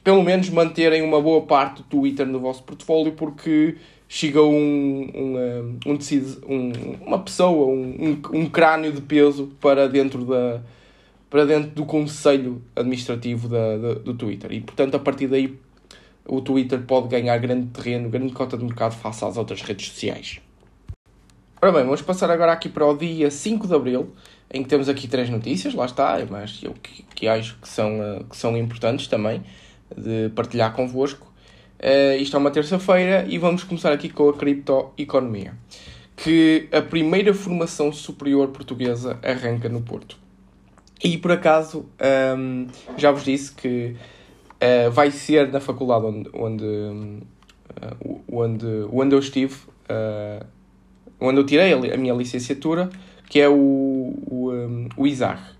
pelo 0.02 0.22
menos 0.22 0.50
manterem 0.50 1.02
uma 1.02 1.20
boa 1.20 1.42
parte 1.42 1.78
do 1.78 1.84
Twitter 1.84 2.26
no 2.26 2.38
vosso 2.38 2.62
portfólio, 2.62 3.12
porque 3.12 3.76
chega 4.08 4.42
um, 4.42 5.10
um, 5.14 5.78
um, 5.86 5.98
um 6.48 6.72
uma 7.06 7.18
pessoa, 7.18 7.66
um, 7.66 8.20
um, 8.32 8.46
crânio 8.48 8.92
de 8.92 9.00
peso 9.00 9.52
para 9.60 9.88
dentro, 9.88 10.24
da, 10.24 10.60
para 11.30 11.44
dentro 11.44 11.70
do 11.70 11.84
conselho 11.84 12.62
administrativo 12.76 13.48
da, 13.48 13.76
da, 13.76 13.94
do 13.94 14.14
Twitter. 14.14 14.52
E, 14.52 14.60
portanto, 14.60 14.94
a 14.94 14.98
partir 14.98 15.26
daí, 15.26 15.58
o 16.26 16.40
Twitter 16.40 16.80
pode 16.82 17.08
ganhar 17.08 17.36
grande 17.38 17.66
terreno, 17.66 18.08
grande 18.08 18.32
cota 18.32 18.56
de 18.56 18.64
mercado 18.64 18.94
face 18.94 19.24
às 19.24 19.36
outras 19.36 19.62
redes 19.62 19.88
sociais. 19.88 20.40
Ora 21.60 21.72
bem, 21.72 21.84
vamos 21.84 22.02
passar 22.02 22.30
agora 22.30 22.52
aqui 22.52 22.68
para 22.68 22.86
o 22.86 22.96
dia 22.96 23.30
5 23.30 23.66
de 23.66 23.74
Abril, 23.74 24.12
em 24.52 24.62
que 24.62 24.68
temos 24.68 24.88
aqui 24.88 25.08
três 25.08 25.30
notícias, 25.30 25.74
lá 25.74 25.86
está, 25.86 26.18
mas 26.30 26.60
eu 26.62 26.74
que, 26.74 27.02
que 27.14 27.26
acho 27.26 27.58
que 27.58 27.68
são, 27.68 28.02
eh, 28.02 28.22
que 28.28 28.36
são 28.36 28.56
importantes 28.56 29.06
também 29.06 29.42
de 29.96 30.28
partilhar 30.34 30.74
convosco. 30.74 31.32
Uh, 31.80 32.16
isto 32.20 32.36
é 32.36 32.38
uma 32.38 32.50
terça-feira 32.50 33.26
e 33.28 33.36
vamos 33.36 33.64
começar 33.64 33.92
aqui 33.92 34.08
com 34.08 34.28
a 34.28 34.32
criptoeconomia. 34.34 35.54
Que 36.16 36.68
a 36.72 36.80
primeira 36.80 37.34
formação 37.34 37.92
superior 37.92 38.48
portuguesa 38.48 39.18
arranca 39.22 39.68
no 39.68 39.82
Porto. 39.82 40.16
E 41.02 41.18
por 41.18 41.32
acaso, 41.32 41.80
um, 41.80 41.86
ehm, 41.98 42.66
já 42.96 43.10
vos 43.10 43.24
disse 43.24 43.52
que 43.52 43.96
uh, 44.64 44.90
vai 44.90 45.10
ser 45.10 45.52
na 45.52 45.60
faculdade 45.60 46.06
onde, 46.06 46.30
onde, 46.32 46.64
uh, 46.64 48.20
onde, 48.30 48.66
onde 48.92 49.14
eu 49.14 49.18
estive, 49.18 49.54
uh, 49.90 50.44
onde 51.20 51.38
eu 51.40 51.46
tirei 51.46 51.72
a, 51.72 51.96
minha 51.96 52.14
licenciatura, 52.14 52.88
que 53.28 53.40
é 53.40 53.48
o, 53.48 53.54
o, 53.54 54.52
um, 54.52 54.88
o 54.96 55.06
ISAR. 55.06 55.56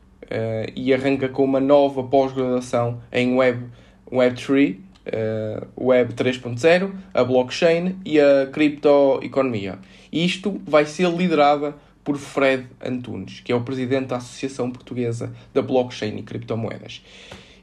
e 0.74 0.92
arranca 0.92 1.28
com 1.28 1.44
uma 1.44 1.60
nova 1.60 2.02
pós-graduação 2.02 3.00
em 3.12 3.36
Web 3.36 3.64
Web3, 4.10 4.76
uh, 4.76 5.86
Web 5.88 6.14
3.0, 6.14 6.92
a 7.12 7.24
blockchain 7.24 7.96
e 8.04 8.20
a 8.20 8.46
criptoeconomia. 8.46 9.78
Isto 10.12 10.60
vai 10.66 10.86
ser 10.86 11.10
liderada 11.10 11.74
por 12.02 12.16
Fred 12.16 12.66
Antunes, 12.84 13.40
que 13.40 13.50
é 13.50 13.54
o 13.54 13.62
presidente 13.62 14.08
da 14.08 14.16
Associação 14.16 14.70
Portuguesa 14.70 15.34
da 15.52 15.62
Blockchain 15.62 16.18
e 16.18 16.22
Criptomoedas. 16.22 17.02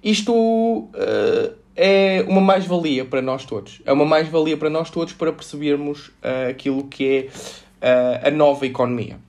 Isto 0.03 0.33
uh, 0.33 1.55
é 1.75 2.25
uma 2.27 2.41
mais-valia 2.41 3.05
para 3.05 3.21
nós 3.21 3.45
todos. 3.45 3.81
É 3.85 3.93
uma 3.93 4.05
mais-valia 4.05 4.57
para 4.57 4.69
nós 4.69 4.89
todos 4.89 5.13
para 5.13 5.31
percebermos 5.31 6.07
uh, 6.07 6.49
aquilo 6.49 6.83
que 6.85 7.29
é 7.81 8.23
uh, 8.23 8.27
a 8.27 8.31
nova 8.31 8.65
economia. 8.65 9.19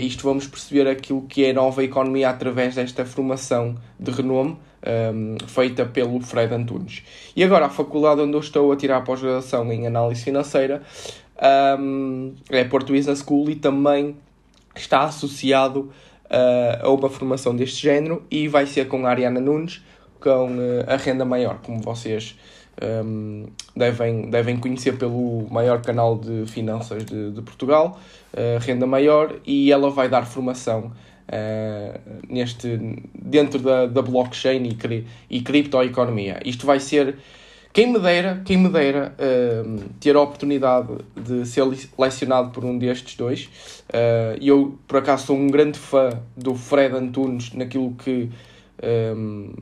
isto 0.00 0.22
vamos 0.24 0.46
perceber 0.46 0.88
aquilo 0.88 1.22
que 1.22 1.44
é 1.44 1.50
a 1.50 1.54
nova 1.54 1.82
economia 1.82 2.30
através 2.30 2.74
desta 2.74 3.04
formação 3.04 3.76
de 3.98 4.10
renome 4.10 4.56
um, 4.86 5.36
feita 5.46 5.86
pelo 5.86 6.20
Fred 6.20 6.52
Antunes. 6.52 7.02
E 7.36 7.42
agora, 7.44 7.66
a 7.66 7.68
faculdade 7.68 8.20
onde 8.20 8.34
eu 8.34 8.40
estou 8.40 8.72
a 8.72 8.76
tirar 8.76 8.98
a 8.98 9.00
pós-graduação 9.00 9.72
em 9.72 9.86
análise 9.86 10.22
financeira 10.22 10.82
um, 11.78 12.34
é 12.50 12.64
Porto 12.64 12.92
Business 12.92 13.20
School 13.20 13.50
e 13.50 13.56
também 13.56 14.16
está 14.74 15.02
associado 15.02 15.92
uh, 16.26 16.86
a 16.86 16.90
uma 16.90 17.08
formação 17.08 17.54
deste 17.54 17.82
género 17.82 18.22
e 18.30 18.48
vai 18.48 18.66
ser 18.66 18.88
com 18.88 19.06
a 19.06 19.10
Ariana 19.10 19.40
Nunes, 19.40 19.82
com 20.22 20.46
uh, 20.46 20.84
a 20.86 20.96
renda 20.96 21.24
maior, 21.24 21.58
como 21.62 21.80
vocês 21.80 22.36
um, 22.80 23.46
devem, 23.76 24.30
devem 24.30 24.56
conhecer 24.56 24.96
pelo 24.96 25.46
maior 25.50 25.82
canal 25.82 26.16
de 26.16 26.46
finanças 26.46 27.04
de, 27.04 27.32
de 27.32 27.42
Portugal, 27.42 27.98
uh, 28.32 28.58
Renda 28.60 28.86
Maior, 28.86 29.34
e 29.46 29.70
ela 29.72 29.90
vai 29.90 30.08
dar 30.08 30.24
formação 30.24 30.92
uh, 31.28 32.00
neste, 32.28 32.78
dentro 33.14 33.58
da, 33.58 33.86
da 33.86 34.02
blockchain 34.02 34.64
e, 34.68 34.74
cri, 34.74 35.06
e 35.28 35.40
criptoeconomia. 35.40 36.40
Isto 36.44 36.66
vai 36.66 36.80
ser. 36.80 37.16
Quem 37.74 37.90
me 37.90 37.98
dera, 37.98 38.42
quem 38.44 38.58
me 38.58 38.68
dera 38.68 39.14
uh, 39.18 39.80
ter 39.98 40.14
a 40.14 40.20
oportunidade 40.20 40.88
de 41.16 41.46
ser 41.46 41.62
lecionado 41.98 42.50
por 42.50 42.66
um 42.66 42.76
destes 42.76 43.16
dois. 43.16 43.48
Uh, 43.88 44.36
eu, 44.42 44.78
por 44.86 44.98
acaso, 44.98 45.28
sou 45.28 45.36
um 45.36 45.46
grande 45.46 45.78
fã 45.78 46.10
do 46.36 46.54
Fred 46.54 46.94
Antunes 46.94 47.54
naquilo 47.54 47.94
que 47.94 48.28
um, 49.16 49.54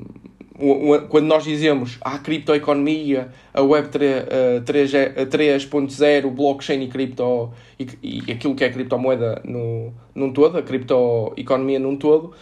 quando 1.09 1.27
nós 1.27 1.45
dizemos 1.45 1.97
a 2.03 2.19
criptoeconomia, 2.19 3.33
a 3.53 3.63
Web 3.63 3.89
3.0, 3.89 6.27
o 6.27 6.31
blockchain 6.31 6.83
e 6.83 6.89
cripto 6.89 7.51
e, 7.79 7.87
e, 8.03 8.33
aquilo 8.33 8.55
que 8.55 8.65
é 8.65 8.71
criptomoeda 8.71 9.41
no, 9.45 9.93
num 10.15 10.33
todo, 10.33 10.59
a 10.59 10.63
criptoeconomia 10.63 11.79
num 11.79 11.97
todo, 11.97 12.33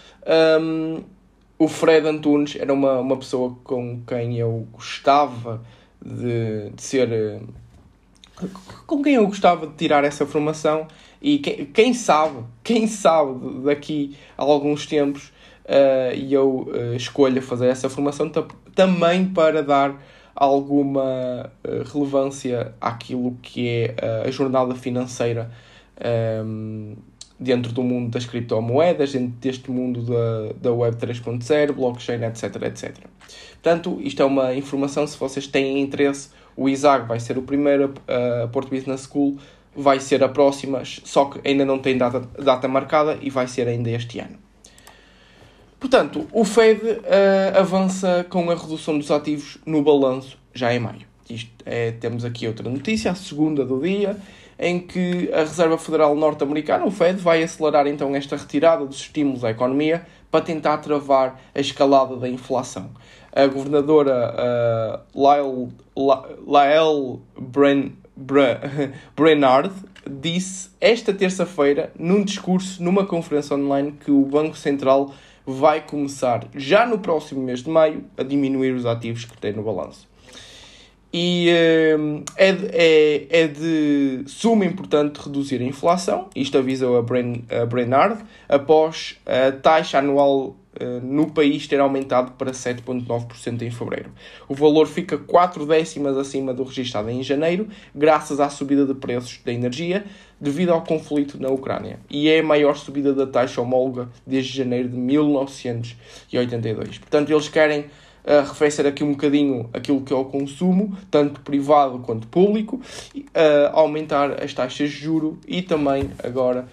um, 0.61 1.03
o 1.59 1.69
Fred 1.69 2.07
Antunes 2.07 2.57
era 2.57 2.73
uma, 2.73 2.99
uma 2.99 3.17
pessoa 3.17 3.57
com 3.65 4.03
quem 4.07 4.39
eu 4.39 4.67
gostava 4.73 5.63
de, 6.05 6.71
de 6.71 6.83
ser. 6.83 7.41
com 8.87 9.03
quem 9.03 9.15
eu 9.15 9.27
gostava 9.27 9.67
de 9.67 9.75
tirar 9.75 10.05
essa 10.05 10.27
formação 10.27 10.87
e 11.21 11.39
quem, 11.39 11.67
quem 11.67 11.95
sabe, 11.95 12.45
quem 12.63 12.87
sabe 12.87 13.65
daqui 13.65 14.17
a 14.37 14.43
alguns 14.43 14.87
tempos 14.87 15.33
uh, 15.69 16.15
e 16.15 16.33
eu 16.33 16.69
uh, 16.69 16.95
escolho 16.97 17.41
fazer 17.43 17.69
essa 17.69 17.89
formação 17.89 18.31
também 18.75 19.27
para 19.27 19.63
dar 19.63 20.03
alguma 20.35 21.51
uh, 21.65 21.93
relevância 21.93 22.73
àquilo 22.81 23.37
que 23.43 23.69
é 23.69 23.95
a 24.27 24.31
jornada 24.31 24.75
financeira 24.75 25.51
um, 26.45 26.95
ehm, 26.95 26.97
dentro 27.41 27.73
do 27.73 27.83
mundo 27.83 28.11
das 28.11 28.25
criptomoedas, 28.25 29.13
dentro 29.13 29.37
deste 29.41 29.71
mundo 29.71 30.03
da, 30.03 30.53
da 30.61 30.73
Web 30.73 30.97
3.0, 30.97 31.73
blockchain, 31.73 32.23
etc, 32.25 32.63
etc. 32.63 32.97
Portanto, 33.55 33.99
isto 34.01 34.23
é 34.23 34.25
uma 34.25 34.55
informação, 34.55 35.07
se 35.07 35.19
vocês 35.19 35.47
têm 35.47 35.81
interesse, 35.81 36.31
o 36.57 36.69
ISAG 36.69 37.07
vai 37.07 37.21
ser 37.21 37.37
o 37.37 37.43
primeiro, 37.43 37.95
a 38.07 38.47
Porto 38.49 38.71
Business 38.71 39.09
School 39.11 39.39
vai 39.77 40.01
ser 40.01 40.23
a 40.25 40.29
próxima, 40.29 40.83
só 40.85 41.27
que 41.27 41.47
ainda 41.49 41.65
não 41.65 41.79
tem 41.79 41.97
data, 41.97 42.21
data 42.39 42.67
marcada 42.67 43.19
e 43.21 43.31
vai 43.31 43.47
ser 43.47 43.69
ainda 43.69 43.91
este 43.91 44.19
ano. 44.19 44.48
Portanto, 45.79 46.27
o 46.33 46.45
Fed 46.45 46.81
uh, 46.83 47.59
avança 47.59 48.27
com 48.29 48.51
a 48.51 48.55
redução 48.55 48.99
dos 48.99 49.11
ativos 49.11 49.59
no 49.65 49.83
balanço 49.83 50.37
já 50.53 50.75
em 50.75 50.81
maio. 50.81 51.07
Isto 51.31 51.51
é, 51.65 51.93
temos 51.93 52.25
aqui 52.25 52.47
outra 52.47 52.69
notícia, 52.69 53.11
a 53.11 53.15
segunda 53.15 53.65
do 53.65 53.81
dia, 53.81 54.17
em 54.59 54.81
que 54.81 55.31
a 55.33 55.41
Reserva 55.41 55.79
Federal 55.79 56.17
Norte-Americana, 56.17 56.85
o 56.85 56.91
Fed, 56.91 57.21
vai 57.21 57.43
acelerar 57.43 57.87
então 57.87 58.15
esta 58.17 58.37
retirada 58.37 58.85
dos 58.85 58.97
estímulos 58.97 59.45
à 59.45 59.51
economia 59.51 60.05
para 60.31 60.45
tentar 60.45 60.79
travar 60.79 61.41
a 61.55 61.61
escalada 61.61 62.17
da 62.17 62.29
inflação. 62.29 62.91
A 63.33 63.47
governadora 63.47 64.35
uh, 64.35 65.01
Lyle, 65.15 65.69
Lael 66.47 67.21
Bren, 67.39 67.93
Brenard 69.15 69.73
disse 70.11 70.71
esta 70.81 71.13
terça-feira, 71.13 71.93
num 71.99 72.25
discurso 72.25 72.83
numa 72.83 73.07
conferência 73.07 73.55
online, 73.55 73.93
que 73.93 74.11
o 74.11 74.23
Banco 74.23 74.57
Central 74.57 75.13
vai 75.53 75.81
começar 75.81 76.47
já 76.55 76.87
no 76.87 76.99
próximo 76.99 77.43
mês 77.43 77.63
de 77.63 77.71
maio 77.71 78.05
a 78.17 78.23
diminuir 78.23 78.73
os 78.73 78.85
ativos 78.85 79.25
que 79.25 79.37
tem 79.39 79.53
no 79.53 79.63
balanço. 79.63 80.07
E 81.13 81.49
uh, 81.97 82.23
é, 82.37 82.53
de, 82.53 82.67
é, 82.67 83.27
é 83.45 83.47
de 83.47 84.25
suma 84.27 84.67
importante 84.67 85.19
reduzir 85.19 85.61
a 85.61 85.65
inflação, 85.65 86.29
isto 86.37 86.59
avisou 86.59 86.99
a, 86.99 87.03
Bren, 87.03 87.45
a 87.49 88.55
após 88.55 89.19
a 89.25 89.51
taxa 89.53 89.99
anual 89.99 90.55
no 91.03 91.31
país 91.31 91.67
ter 91.67 91.81
aumentado 91.81 92.33
para 92.33 92.53
7,9% 92.53 93.63
em 93.63 93.71
fevereiro. 93.71 94.13
O 94.49 94.55
valor 94.55 94.87
fica 94.87 95.19
4 95.19 95.67
décimas 95.67 96.17
acima 96.17 96.55
do 96.55 96.63
registrado 96.63 97.11
em 97.11 97.23
janeiro, 97.23 97.69
graças 97.95 98.39
à 98.39 98.49
subida 98.49 98.87
de 98.87 98.95
preços 98.95 99.41
da 99.45 99.53
energia 99.53 100.05
devido 100.41 100.71
ao 100.71 100.83
conflito 100.83 101.41
na 101.41 101.49
Ucrânia, 101.49 101.99
e 102.09 102.29
é 102.29 102.41
a 102.41 102.43
maior 102.43 102.77
subida 102.77 103.13
da 103.13 103.27
taxa 103.27 103.61
homóloga 103.61 104.09
desde 104.27 104.57
janeiro 104.57 104.89
de 104.89 104.97
1982. 104.97 106.99
Portanto, 106.99 107.31
eles 107.31 107.49
querem 107.49 107.81
uh, 107.81 108.39
arrefecer 108.41 108.87
aqui 108.87 109.03
um 109.03 109.13
bocadinho 109.13 109.69
aquilo 109.73 110.03
que 110.03 110.13
é 110.13 110.17
o 110.17 110.25
consumo, 110.25 110.97
tanto 111.11 111.41
privado 111.41 111.99
quanto 112.01 112.29
público, 112.29 112.81
uh, 113.17 113.21
aumentar 113.73 114.43
as 114.43 114.55
taxas 114.55 114.91
de 114.91 114.97
juro 114.97 115.39
e 115.47 115.63
também 115.63 116.11
agora 116.23 116.67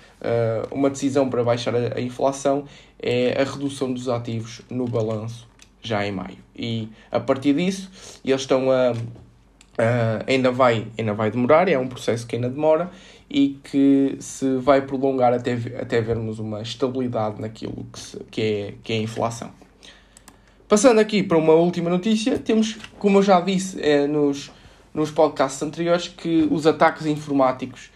uma 0.72 0.90
decisão 0.90 1.30
para 1.30 1.44
baixar 1.44 1.75
a, 1.75 2.02
inflação 2.02 2.66
é 3.00 3.42
a 3.42 3.44
redução 3.44 3.94
dos 3.94 4.10
ativos 4.10 4.62
no 4.70 4.88
balanço 4.88 5.48
já 5.82 6.06
em 6.06 6.12
maio. 6.12 6.38
E 6.56 6.90
a 7.12 7.20
partir 7.20 7.54
disso, 7.54 7.90
eles 8.24 8.42
estão 8.42 8.72
a. 8.72 8.94
ainda, 10.28 10.52
vai, 10.52 10.88
ainda 10.98 11.14
vai 11.14 11.30
demorar, 11.30 11.70
é 11.70 11.78
um 11.78 11.88
processo 11.88 12.25
que 12.25 12.36
ainda 12.36 12.50
demora 12.50 12.90
e 13.30 13.60
que 13.64 14.18
se 14.20 14.58
vai 14.58 14.82
prolongar 14.82 15.34
até, 15.34 15.54
até 15.80 16.02
vermos 16.02 16.40
uma 16.40 16.62
estabilidade 16.62 17.42
naquilo 17.42 17.86
que, 17.92 18.00
se, 18.00 18.20
que, 18.32 18.42
é, 18.42 18.74
que 18.84 18.94
é 18.94 18.98
a 18.98 19.00
inflação. 19.00 19.52
Passando 20.68 21.00
aqui 21.00 21.22
para 21.22 21.38
uma 21.38 21.54
última 21.54 21.90
notícia, 21.90 22.40
temos, 22.40 22.78
como 22.98 23.20
eu 23.20 23.24
já 23.24 23.40
disse 23.40 23.80
é, 23.82 24.08
nos, 24.08 24.52
nos 24.94 25.12
podcasts 25.12 25.62
anteriores, 25.62 26.08
que 26.08 26.48
os 26.50 26.66
ataques 26.66 27.06
informáticos 27.06 27.92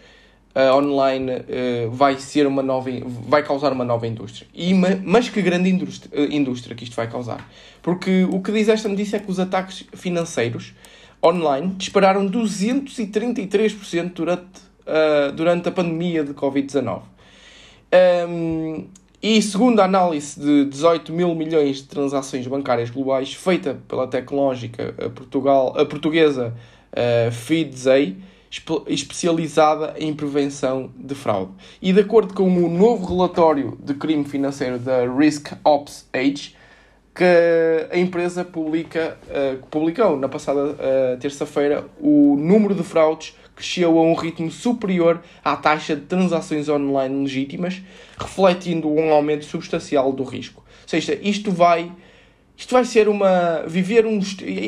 uh, 0.54 0.74
online 0.76 1.30
uh, 1.32 1.90
vai 1.90 2.18
ser 2.18 2.46
uma 2.46 2.62
nova 2.62 2.90
vai 3.26 3.42
causar 3.42 3.72
uma 3.72 3.84
nova 3.84 4.06
indústria. 4.06 4.46
E 4.54 4.72
mas 4.74 5.28
que 5.28 5.42
grande 5.42 5.68
indústria, 5.68 6.20
uh, 6.20 6.32
indústria 6.32 6.76
que 6.76 6.84
isto 6.84 6.96
vai 6.96 7.10
causar. 7.10 7.48
Porque 7.82 8.24
o 8.30 8.40
que 8.40 8.52
diz 8.52 8.68
esta 8.68 8.88
notícia 8.88 9.16
é 9.16 9.20
que 9.20 9.30
os 9.30 9.38
ataques 9.38 9.84
financeiros 9.94 10.74
online 11.22 11.74
dispararam 11.76 12.26
233% 12.30 14.12
durante 14.12 14.70
durante 15.36 15.68
a 15.68 15.72
pandemia 15.72 16.24
de 16.24 16.34
covid-19 16.34 17.02
um, 18.28 18.86
e 19.22 19.40
segundo 19.40 19.78
a 19.78 19.84
análise 19.84 20.40
de 20.40 20.64
18 20.64 21.12
mil 21.12 21.32
milhões 21.34 21.76
de 21.76 21.84
transações 21.84 22.44
bancárias 22.48 22.90
globais 22.90 23.32
feita 23.32 23.78
pela 23.86 24.08
tecnológica 24.08 24.92
Portugal, 25.14 25.74
a 25.78 25.84
portuguesa 25.84 26.54
uh, 26.92 27.30
FeedZay, 27.30 28.16
especializada 28.88 29.94
em 29.96 30.12
prevenção 30.12 30.90
de 30.96 31.14
fraude. 31.14 31.52
E 31.80 31.92
de 31.92 32.00
acordo 32.00 32.34
com 32.34 32.48
o 32.48 32.68
novo 32.68 33.06
relatório 33.06 33.78
de 33.82 33.94
crime 33.94 34.24
financeiro 34.24 34.78
da 34.78 35.06
Risk 35.06 35.52
Ops 35.64 36.08
Age, 36.12 36.56
que 37.14 37.24
a 37.90 37.98
empresa 37.98 38.44
publica, 38.44 39.18
uh, 39.28 39.66
publicou 39.66 40.16
na 40.16 40.28
passada 40.28 40.60
uh, 40.60 41.18
terça-feira 41.20 41.86
o 42.00 42.36
número 42.36 42.74
de 42.74 42.82
fraudes 42.82 43.34
cresceu 43.60 43.98
a 43.98 44.02
um 44.02 44.14
ritmo 44.14 44.50
superior 44.50 45.22
à 45.44 45.54
taxa 45.54 45.94
de 45.94 46.02
transações 46.02 46.68
online 46.68 47.22
legítimas, 47.22 47.82
refletindo 48.18 48.88
um 48.88 49.12
aumento 49.12 49.44
substancial 49.44 50.12
do 50.12 50.24
risco. 50.24 50.62
Ou 50.66 50.88
seja, 50.88 51.18
isto 51.22 51.52
vai 51.52 51.92
isto 52.60 52.74
vai 52.74 52.84
ser 52.84 53.08
uma 53.08 53.64
viver 53.66 54.04
um 54.04 54.20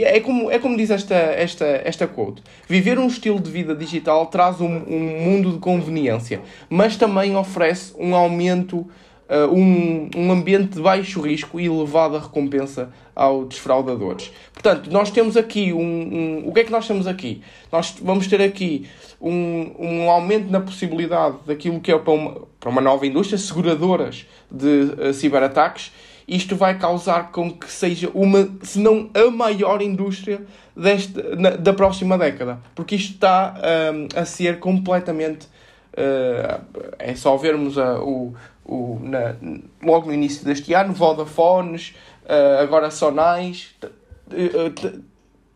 é 0.03 0.19
como 0.19 0.51
é 0.51 0.59
como 0.59 0.79
diz 0.79 0.91
esta 0.91 1.15
esta 1.15 1.67
esta 1.85 2.09
quote 2.09 2.43
viver 2.67 2.99
um 2.99 3.07
estilo 3.07 3.39
de 3.39 3.51
vida 3.51 3.75
digital 3.75 4.27
traz 4.27 4.63
um, 4.63 4.67
um 4.89 5.21
mundo 5.21 5.53
de 5.53 5.59
conveniência 5.59 6.41
mas 6.71 6.97
também 6.97 7.37
oferece 7.37 7.93
um 7.99 8.17
aumento 8.17 8.89
uh, 9.29 9.55
um, 9.55 10.09
um 10.17 10.33
ambiente 10.33 10.77
de 10.77 10.81
baixo 10.81 11.21
risco 11.21 11.61
e 11.61 11.67
elevada 11.67 12.19
recompensa 12.19 12.91
aos 13.15 13.49
defraudadores. 13.49 14.33
Portanto, 14.53 14.91
nós 14.91 15.11
temos 15.11 15.37
aqui 15.37 15.73
um, 15.73 15.79
um, 15.81 16.49
O 16.49 16.53
que 16.53 16.61
é 16.61 16.65
que 16.65 16.73
nós 16.73 16.87
temos 16.87 17.07
aqui? 17.07 17.43
Nós 17.71 17.95
vamos 18.01 18.27
ter 18.27 18.41
aqui 18.41 18.89
um, 19.21 19.75
um 19.79 20.11
aumento 20.11 20.51
na 20.51 20.61
possibilidade 20.61 21.37
daquilo 21.47 21.81
que 21.81 21.93
é 21.93 21.99
para 21.99 22.13
uma, 22.13 22.41
para 22.59 22.71
uma 22.71 22.81
nova 22.81 23.07
indústria, 23.07 23.39
seguradoras 23.39 24.27
de 24.51 24.67
uh, 24.67 25.13
ciberataques. 25.13 25.93
Isto 26.27 26.57
vai 26.57 26.79
causar 26.79 27.31
com 27.33 27.51
que 27.51 27.71
seja 27.71 28.11
uma, 28.15 28.49
se 28.63 28.79
não 28.79 29.11
a 29.15 29.31
maior 29.31 29.83
indústria 29.83 30.43
deste, 30.77 31.21
na, 31.37 31.51
da 31.51 31.73
próxima 31.73 32.17
década. 32.17 32.61
Porque 32.75 32.95
isto 32.97 33.15
está 33.15 33.55
um, 33.93 34.21
a 34.21 34.25
ser 34.25 34.59
completamente. 34.59 35.47
Uh, 35.93 36.65
é 36.99 37.15
só 37.15 37.37
vermos 37.37 37.77
a, 37.77 38.01
o, 38.01 38.35
o, 38.65 38.99
na, 39.03 39.35
logo 39.83 40.07
no 40.07 40.15
início 40.15 40.45
deste 40.45 40.73
ano, 40.73 40.95
Vodafones, 40.95 41.95
uh, 42.25 42.63
agora 42.63 42.91
Sonais, 42.91 43.75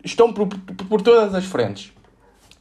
estão 0.05 0.33
por, 0.33 0.49
por, 0.49 1.01
todas 1.01 1.35
as 1.35 1.45
frentes. 1.45 1.93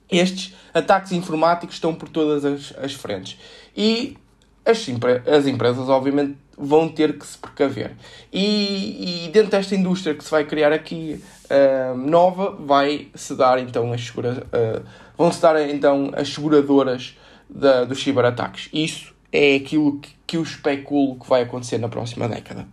Estes 0.10 0.56
ataques 0.74 1.12
informáticos 1.12 1.76
estão 1.76 1.94
por 1.94 2.08
todas 2.08 2.46
as, 2.46 2.74
as 2.78 2.94
frentes. 2.94 3.38
E 3.76 4.18
as, 4.66 4.86
as 5.28 5.48
empresas, 5.48 5.90
obviamente, 5.90 6.38
vão 6.58 6.88
ter 6.88 7.18
que 7.18 7.26
se 7.26 7.38
precaver. 7.38 7.92
E, 8.32 9.26
e 9.26 9.30
dentro 9.30 9.52
desta 9.52 9.76
indústria 9.76 10.16
que 10.16 10.24
se 10.24 10.32
vai 10.32 10.46
criar 10.46 10.72
aqui 10.72 11.22
uh, 11.46 11.98
nova, 11.98 12.52
vai 12.52 13.08
se 13.14 13.36
dar 13.36 13.60
então 13.60 13.92
as 13.92 14.06
segura, 14.06 14.46
uh, 14.48 14.86
vão 15.18 15.32
se 15.32 15.42
dar 15.42 15.70
então 15.70 16.12
as 16.16 16.30
seguradoras 16.30 17.18
da, 17.50 17.84
dos 17.84 18.02
ciberataques. 18.02 18.70
Isso 18.74 19.14
é 19.32 19.56
aquilo 19.56 20.00
que, 20.00 20.10
que 20.26 20.38
eu 20.38 20.44
especulo 20.44 21.20
que 21.20 21.28
vai 21.28 21.44
acontecer 21.44 21.78
na 21.78 21.90
próxima 21.90 22.28
década. 22.28 22.68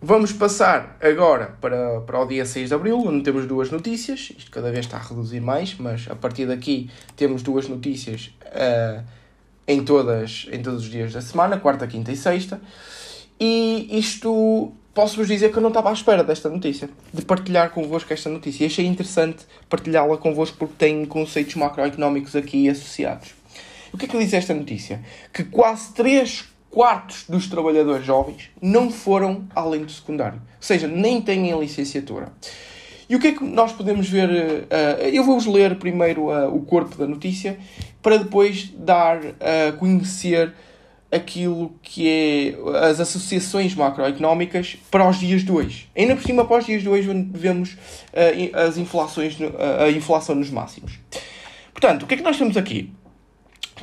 Vamos 0.00 0.32
passar 0.32 0.96
agora 1.00 1.56
para, 1.60 2.00
para 2.02 2.20
o 2.20 2.26
dia 2.26 2.44
6 2.44 2.68
de 2.68 2.74
Abril, 2.74 2.98
onde 2.98 3.24
temos 3.24 3.46
duas 3.46 3.70
notícias. 3.70 4.32
Isto 4.36 4.50
cada 4.50 4.70
vez 4.70 4.84
está 4.84 4.98
a 4.98 5.00
reduzir 5.00 5.40
mais, 5.40 5.74
mas 5.78 6.06
a 6.08 6.14
partir 6.14 6.46
daqui 6.46 6.90
temos 7.16 7.42
duas 7.42 7.66
notícias 7.66 8.30
uh, 8.44 9.02
em, 9.66 9.84
todas, 9.84 10.46
em 10.52 10.62
todos 10.62 10.84
os 10.84 10.90
dias 10.90 11.12
da 11.12 11.20
semana, 11.20 11.58
quarta, 11.58 11.86
quinta 11.86 12.12
e 12.12 12.16
sexta. 12.16 12.60
E 13.38 13.98
isto 13.98 14.72
posso-vos 14.94 15.28
dizer 15.28 15.52
que 15.52 15.58
eu 15.58 15.62
não 15.62 15.68
estava 15.68 15.90
à 15.90 15.92
espera 15.92 16.24
desta 16.24 16.48
notícia, 16.48 16.88
de 17.12 17.22
partilhar 17.22 17.70
convosco 17.70 18.12
esta 18.12 18.30
notícia. 18.30 18.64
E 18.64 18.66
achei 18.66 18.86
interessante 18.86 19.44
partilhá-la 19.68 20.16
convosco 20.16 20.56
porque 20.56 20.74
tem 20.78 21.04
conceitos 21.04 21.54
macroeconómicos 21.56 22.34
aqui 22.34 22.68
associados. 22.68 23.34
O 23.92 23.98
que 23.98 24.06
é 24.06 24.08
que 24.08 24.18
diz 24.18 24.32
esta 24.32 24.54
notícia? 24.54 25.02
Que 25.32 25.44
quase 25.44 25.92
3 25.92 26.44
quartos 26.70 27.24
dos 27.28 27.46
trabalhadores 27.46 28.04
jovens 28.04 28.50
não 28.60 28.90
foram 28.90 29.46
além 29.54 29.84
do 29.84 29.90
secundário. 29.90 30.38
Ou 30.38 30.62
seja, 30.62 30.86
nem 30.86 31.20
têm 31.20 31.58
licenciatura. 31.58 32.32
E 33.08 33.14
o 33.14 33.20
que 33.20 33.28
é 33.28 33.32
que 33.32 33.44
nós 33.44 33.72
podemos 33.72 34.08
ver? 34.08 34.28
Uh, 34.28 35.02
eu 35.12 35.22
vou-vos 35.22 35.46
ler 35.46 35.76
primeiro 35.76 36.28
uh, 36.28 36.54
o 36.54 36.62
corpo 36.62 36.96
da 36.96 37.06
notícia 37.06 37.58
para 38.02 38.16
depois 38.16 38.72
dar 38.76 39.20
a 39.40 39.72
conhecer 39.72 40.52
aquilo 41.10 41.72
que 41.82 42.08
é 42.08 42.88
as 42.88 43.00
associações 43.00 43.74
macroeconómicas 43.74 44.76
para 44.90 45.08
os 45.08 45.18
dias 45.18 45.42
de 45.42 45.52
hoje. 45.52 45.88
Ainda 45.96 46.16
por 46.16 46.24
cima, 46.24 46.44
para 46.44 46.58
os 46.58 46.66
dias 46.66 46.82
de 46.82 46.88
hoje, 46.88 47.08
onde 47.08 47.30
vemos 47.36 47.76
as 48.52 48.76
inflações, 48.76 49.36
a 49.80 49.88
inflação 49.90 50.34
nos 50.34 50.50
máximos. 50.50 50.98
Portanto, 51.72 52.02
o 52.02 52.06
que 52.06 52.14
é 52.14 52.16
que 52.16 52.22
nós 52.22 52.36
temos 52.36 52.56
aqui? 52.56 52.92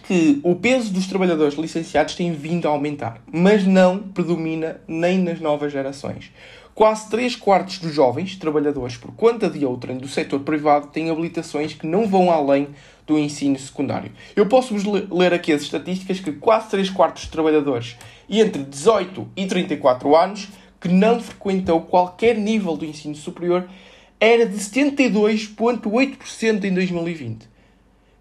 que 0.07 0.39
o 0.43 0.55
peso 0.55 0.91
dos 0.91 1.07
trabalhadores 1.07 1.57
licenciados 1.57 2.15
tem 2.15 2.33
vindo 2.33 2.67
a 2.67 2.71
aumentar, 2.71 3.21
mas 3.31 3.65
não 3.65 3.99
predomina 3.99 4.81
nem 4.87 5.17
nas 5.17 5.39
novas 5.39 5.71
gerações. 5.71 6.31
Quase 6.75 7.09
3 7.09 7.35
quartos 7.35 7.77
dos 7.77 7.93
jovens 7.93 8.35
trabalhadores 8.35 8.97
por 8.97 9.13
conta 9.13 9.47
de 9.47 9.63
outrem 9.63 9.95
do 9.97 10.07
setor 10.07 10.39
privado 10.39 10.87
têm 10.87 11.11
habilitações 11.11 11.73
que 11.73 11.85
não 11.85 12.07
vão 12.07 12.31
além 12.31 12.69
do 13.05 13.19
ensino 13.19 13.59
secundário. 13.59 14.11
Eu 14.35 14.47
posso-vos 14.47 14.83
ler 15.11 15.33
aqui 15.33 15.53
as 15.53 15.61
estatísticas 15.61 16.19
que 16.19 16.31
quase 16.31 16.69
3 16.69 16.89
quartos 16.89 17.21
dos 17.23 17.31
trabalhadores 17.31 17.95
entre 18.27 18.63
18 18.63 19.27
e 19.35 19.45
34 19.45 20.15
anos 20.15 20.47
que 20.81 20.87
não 20.87 21.21
frequentou 21.21 21.81
qualquer 21.81 22.35
nível 22.37 22.75
do 22.75 22.85
ensino 22.85 23.15
superior 23.15 23.69
era 24.19 24.47
de 24.47 24.57
72,8% 24.57 26.63
em 26.63 26.73
2020, 26.73 27.47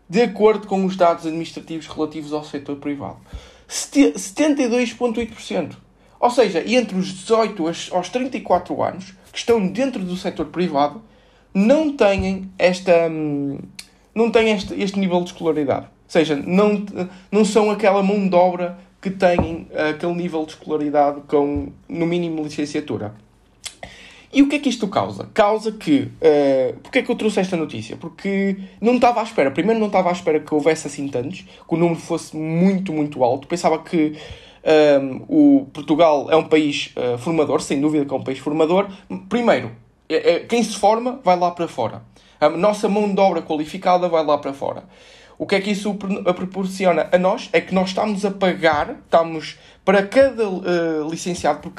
de 0.08 0.20
acordo 0.20 0.66
com 0.66 0.84
os 0.84 0.94
dados 0.94 1.24
administrativos 1.24 1.86
relativos 1.86 2.34
ao 2.34 2.44
setor 2.44 2.76
privado. 2.76 3.16
72,8%. 3.68 5.76
Ou 6.22 6.30
seja, 6.30 6.62
entre 6.64 6.96
os 6.96 7.08
18 7.08 7.66
aos 7.90 8.08
34 8.08 8.80
anos, 8.80 9.12
que 9.32 9.38
estão 9.38 9.66
dentro 9.66 10.04
do 10.04 10.16
setor 10.16 10.46
privado, 10.46 11.02
não 11.52 11.96
têm 11.96 12.48
esta 12.56 13.08
hum, 13.10 13.58
não 14.14 14.30
têm 14.30 14.52
este, 14.52 14.80
este 14.80 15.00
nível 15.00 15.18
de 15.20 15.30
escolaridade. 15.30 15.86
Ou 15.86 15.90
seja, 16.06 16.36
não, 16.36 16.86
não 17.30 17.44
são 17.44 17.72
aquela 17.72 18.04
mão 18.04 18.28
de 18.28 18.36
obra 18.36 18.78
que 19.00 19.10
têm 19.10 19.66
aquele 19.90 20.14
nível 20.14 20.44
de 20.44 20.52
escolaridade 20.52 21.22
com, 21.26 21.72
no 21.88 22.06
mínimo, 22.06 22.44
licenciatura. 22.44 23.14
E 24.32 24.42
o 24.42 24.48
que 24.48 24.56
é 24.56 24.58
que 24.60 24.68
isto 24.68 24.86
causa? 24.86 25.28
Causa 25.34 25.72
que. 25.72 26.08
Uh, 26.20 26.78
Porquê 26.84 27.00
é 27.00 27.02
que 27.02 27.10
eu 27.10 27.16
trouxe 27.16 27.40
esta 27.40 27.56
notícia? 27.56 27.96
Porque 27.96 28.56
não 28.80 28.94
estava 28.94 29.20
à 29.20 29.24
espera. 29.24 29.50
Primeiro, 29.50 29.80
não 29.80 29.88
estava 29.88 30.08
à 30.08 30.12
espera 30.12 30.38
que 30.38 30.54
houvesse 30.54 30.86
assim 30.86 31.08
tantos, 31.08 31.40
que 31.40 31.74
o 31.74 31.76
número 31.76 31.98
fosse 31.98 32.36
muito, 32.36 32.92
muito 32.92 33.24
alto. 33.24 33.48
Pensava 33.48 33.78
que 33.80 34.16
um, 34.64 35.24
o 35.28 35.66
Portugal 35.72 36.28
é 36.30 36.36
um 36.36 36.44
país 36.44 36.92
uh, 36.96 37.18
formador, 37.18 37.60
sem 37.60 37.80
dúvida 37.80 38.04
que 38.04 38.14
é 38.14 38.16
um 38.16 38.22
país 38.22 38.38
formador. 38.38 38.88
Primeiro, 39.28 39.72
é, 40.08 40.34
é, 40.34 40.40
quem 40.40 40.62
se 40.62 40.76
forma 40.76 41.20
vai 41.24 41.38
lá 41.38 41.50
para 41.50 41.66
fora. 41.66 42.02
A 42.40 42.48
nossa 42.48 42.88
mão 42.88 43.12
de 43.12 43.20
obra 43.20 43.42
qualificada 43.42 44.08
vai 44.08 44.24
lá 44.24 44.38
para 44.38 44.52
fora. 44.52 44.84
O 45.38 45.46
que 45.46 45.56
é 45.56 45.60
que 45.60 45.70
isso 45.70 45.94
proporciona 45.94 47.08
a 47.10 47.18
nós? 47.18 47.48
É 47.52 47.60
que 47.60 47.74
nós 47.74 47.88
estamos 47.88 48.24
a 48.24 48.30
pagar, 48.30 48.96
estamos 49.04 49.58
para 49.84 50.06
cada 50.06 50.48
uh, 50.48 51.08
licenciado, 51.10 51.72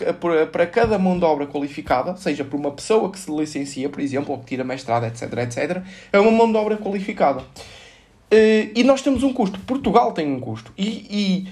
para 0.52 0.68
cada 0.68 0.98
mão 0.98 1.18
de 1.18 1.24
obra 1.24 1.48
qualificada, 1.48 2.16
seja 2.18 2.44
por 2.44 2.58
uma 2.60 2.72
pessoa 2.72 3.10
que 3.10 3.18
se 3.18 3.32
licencia, 3.32 3.88
por 3.88 4.02
exemplo, 4.02 4.34
ou 4.34 4.40
que 4.40 4.48
tira 4.48 4.66
mestrado, 4.66 5.06
etc, 5.06 5.32
etc, 5.38 5.82
é 6.12 6.20
uma 6.20 6.32
mão 6.32 6.52
de 6.52 6.58
obra 6.58 6.76
qualificada. 6.76 7.40
Uh, 7.40 8.72
e 8.76 8.84
nós 8.84 9.02
temos 9.02 9.24
um 9.24 9.32
custo. 9.32 9.60
Portugal 9.60 10.12
tem 10.12 10.28
um 10.28 10.40
custo. 10.40 10.74
E, 10.78 10.88
e 11.10 11.48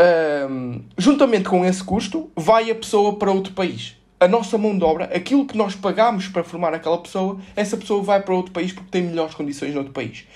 uh, 0.00 0.80
juntamente 0.98 1.48
com 1.48 1.64
esse 1.64 1.82
custo, 1.82 2.30
vai 2.36 2.70
a 2.70 2.74
pessoa 2.74 3.16
para 3.16 3.30
outro 3.30 3.52
país. 3.52 3.96
A 4.18 4.26
nossa 4.26 4.56
mão 4.56 4.76
de 4.76 4.84
obra, 4.84 5.04
aquilo 5.14 5.46
que 5.46 5.56
nós 5.56 5.74
pagamos 5.74 6.28
para 6.28 6.42
formar 6.42 6.72
aquela 6.72 6.98
pessoa, 6.98 7.38
essa 7.54 7.76
pessoa 7.76 8.02
vai 8.02 8.22
para 8.22 8.34
outro 8.34 8.52
país 8.52 8.72
porque 8.72 8.90
tem 8.90 9.02
melhores 9.02 9.34
condições 9.34 9.72
no 9.72 9.78
outro 9.78 9.92
país. 9.92 10.26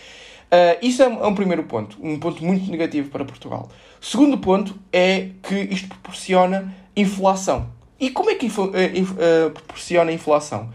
Uh, 0.50 0.76
isso 0.82 1.02
é 1.02 1.08
um, 1.08 1.24
é 1.24 1.26
um, 1.26 1.34
primeiro 1.34 1.62
ponto, 1.62 1.96
um 2.02 2.18
ponto 2.18 2.44
muito 2.44 2.70
negativo 2.70 3.08
para 3.08 3.24
Portugal. 3.24 3.70
Segundo 4.00 4.36
ponto 4.36 4.76
é 4.92 5.28
que 5.42 5.54
isto 5.54 5.88
proporciona 5.88 6.74
inflação. 6.96 7.68
E 7.98 8.10
como 8.10 8.30
é 8.30 8.34
que 8.34 8.46
uh, 8.46 8.50
uh, 8.50 9.50
proporciona 9.50 10.10
inflação? 10.10 10.70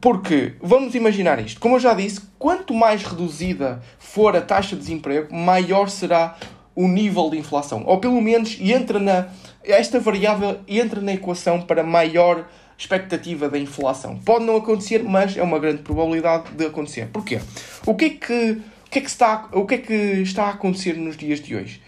Porque, 0.00 0.54
vamos 0.60 0.94
imaginar 0.94 1.38
isto, 1.38 1.60
como 1.60 1.76
eu 1.76 1.80
já 1.80 1.94
disse, 1.94 2.22
quanto 2.38 2.74
mais 2.74 3.04
reduzida 3.04 3.82
for 3.98 4.34
a 4.34 4.40
taxa 4.40 4.74
de 4.74 4.82
desemprego, 4.82 5.32
maior 5.32 5.88
será 5.88 6.36
o 6.74 6.88
nível 6.88 7.30
de 7.30 7.38
inflação. 7.38 7.82
Ou 7.86 7.98
pelo 7.98 8.20
menos 8.20 8.58
entra 8.60 8.98
na, 8.98 9.28
esta 9.64 10.00
variável 10.00 10.60
entra 10.66 11.00
na 11.00 11.12
equação 11.12 11.60
para 11.60 11.82
maior 11.82 12.48
expectativa 12.76 13.48
da 13.48 13.58
inflação. 13.58 14.18
Pode 14.18 14.44
não 14.44 14.56
acontecer, 14.56 15.02
mas 15.02 15.36
é 15.36 15.42
uma 15.42 15.58
grande 15.58 15.82
probabilidade 15.82 16.50
de 16.52 16.66
acontecer. 16.66 17.08
Porquê? 17.12 17.40
O 17.86 17.94
que 17.94 18.04
é 18.04 18.10
que 18.10 18.62
que 18.92 18.98
é 18.98 19.02
que 19.02 19.08
está, 19.08 19.48
o 19.52 19.64
que 19.64 19.74
é 19.74 19.78
que 19.78 19.94
está 19.94 20.44
a 20.44 20.50
acontecer 20.50 20.98
nos 20.98 21.16
dias 21.16 21.40
de 21.40 21.56
hoje? 21.56 21.80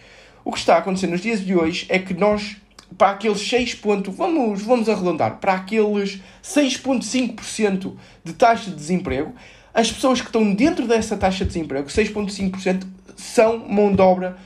O 0.43 0.51
que 0.51 0.59
está 0.59 0.77
a 0.77 0.79
acontecer 0.79 1.07
nos 1.07 1.21
dias 1.21 1.45
de 1.45 1.55
hoje 1.55 1.85
é 1.91 1.99
que 1.99 2.15
nós, 2.15 2.57
para 2.97 3.11
aqueles 3.11 3.47
6 3.47 3.75
pontos, 3.75 4.17
vamos, 4.17 4.63
vamos 4.63 4.89
arredondar, 4.89 5.37
para 5.37 5.53
aqueles 5.53 6.21
6,5% 6.43 7.93
de 8.25 8.33
taxa 8.33 8.71
de 8.71 8.77
desemprego, 8.77 9.35
as 9.75 9.93
pessoas 9.93 10.23
que 10.23 10.29
estão 10.29 10.55
dentro 10.55 10.89
dessa 10.89 11.15
taxa 11.15 11.45
de 11.45 11.49
desemprego, 11.49 11.89
6,5%, 11.89 12.87
são 13.17 13.59
mão 13.59 13.95
de 13.95 14.01
obra 14.01 14.39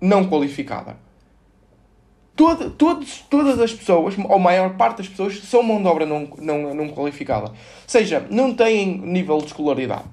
não 0.00 0.28
qualificada. 0.28 0.96
Toda, 2.34 2.68
todos, 2.68 3.24
todas 3.30 3.58
as 3.58 3.72
pessoas, 3.72 4.14
ou 4.18 4.34
a 4.34 4.38
maior 4.38 4.76
parte 4.76 4.98
das 4.98 5.08
pessoas, 5.08 5.38
são 5.40 5.62
mão 5.62 5.80
de 5.80 5.88
obra 5.88 6.04
não, 6.04 6.28
não, 6.38 6.74
não 6.74 6.88
qualificada. 6.88 7.48
Ou 7.48 7.54
seja, 7.86 8.26
não 8.30 8.54
têm 8.54 8.98
nível 8.98 9.38
de 9.38 9.46
escolaridade. 9.46 10.04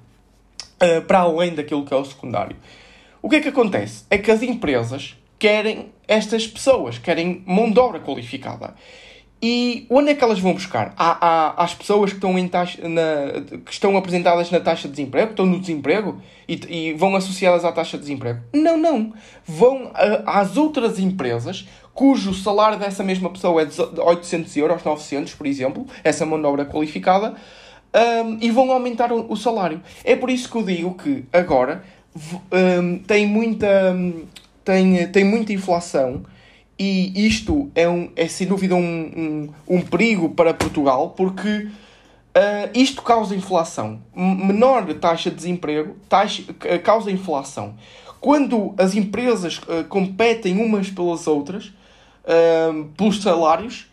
Eh, 0.80 1.00
para 1.00 1.20
além 1.20 1.54
daquilo 1.54 1.84
que 1.84 1.94
é 1.94 1.96
o 1.96 2.04
secundário. 2.04 2.56
O 3.22 3.28
que 3.28 3.36
é 3.36 3.40
que 3.40 3.48
acontece? 3.48 4.04
É 4.10 4.18
que 4.18 4.30
as 4.30 4.42
empresas 4.42 5.16
querem 5.38 5.92
estas 6.06 6.46
pessoas, 6.46 6.98
querem 6.98 7.42
mão 7.46 7.70
de 7.70 7.78
obra 7.78 8.00
qualificada. 8.00 8.74
E 9.46 9.84
onde 9.90 10.10
é 10.10 10.14
que 10.14 10.24
elas 10.24 10.38
vão 10.38 10.54
buscar? 10.54 10.94
Há, 10.96 11.18
há, 11.20 11.64
as 11.64 11.74
pessoas 11.74 12.08
que 12.08 12.16
estão, 12.16 12.38
em 12.38 12.48
taxa, 12.48 12.80
na, 12.88 13.42
que 13.62 13.70
estão 13.70 13.94
apresentadas 13.94 14.50
na 14.50 14.58
taxa 14.58 14.88
de 14.88 14.94
desemprego, 14.94 15.32
estão 15.32 15.44
no 15.44 15.60
desemprego 15.60 16.18
e, 16.48 16.54
e 16.88 16.92
vão 16.94 17.14
associadas 17.14 17.62
à 17.62 17.70
taxa 17.70 17.98
de 17.98 18.04
desemprego? 18.04 18.40
Não, 18.54 18.78
não. 18.78 19.12
Vão 19.44 19.90
a, 19.92 20.40
às 20.40 20.56
outras 20.56 20.98
empresas 20.98 21.68
cujo 21.92 22.32
salário 22.32 22.78
dessa 22.78 23.04
mesma 23.04 23.28
pessoa 23.28 23.60
é 23.60 23.66
de 23.66 23.78
800 23.78 24.56
euros, 24.56 24.82
900, 24.82 25.34
por 25.34 25.46
exemplo, 25.46 25.86
essa 26.02 26.24
mão 26.24 26.40
de 26.40 26.46
obra 26.46 26.64
qualificada, 26.64 27.34
um, 28.24 28.38
e 28.40 28.50
vão 28.50 28.72
aumentar 28.72 29.12
o, 29.12 29.30
o, 29.30 29.36
salário. 29.36 29.82
É 30.04 30.16
por 30.16 30.30
isso 30.30 30.50
que 30.50 30.56
eu 30.56 30.62
digo 30.62 30.94
que 30.94 31.26
agora 31.30 31.84
um, 32.50 32.98
tem, 33.00 33.26
muita, 33.26 33.94
tem, 34.64 35.06
tem 35.08 35.22
muita 35.22 35.52
inflação 35.52 36.24
e 36.78 37.26
isto 37.26 37.70
é, 37.74 37.88
um, 37.88 38.10
é 38.16 38.26
sem 38.26 38.46
dúvida 38.46 38.74
um, 38.74 38.80
um, 39.68 39.76
um 39.76 39.80
perigo 39.80 40.30
para 40.30 40.52
Portugal 40.52 41.10
porque 41.16 41.68
uh, 41.68 42.70
isto 42.74 43.02
causa 43.02 43.34
inflação. 43.34 44.00
Menor 44.14 44.92
taxa 44.94 45.30
de 45.30 45.36
desemprego 45.36 45.96
taxa, 46.08 46.42
causa 46.82 47.10
inflação. 47.10 47.74
Quando 48.20 48.74
as 48.78 48.94
empresas 48.94 49.58
uh, 49.58 49.84
competem 49.88 50.58
umas 50.58 50.90
pelas 50.90 51.26
outras 51.26 51.66
uh, 51.66 52.84
pelos 52.96 53.22
salários, 53.22 53.86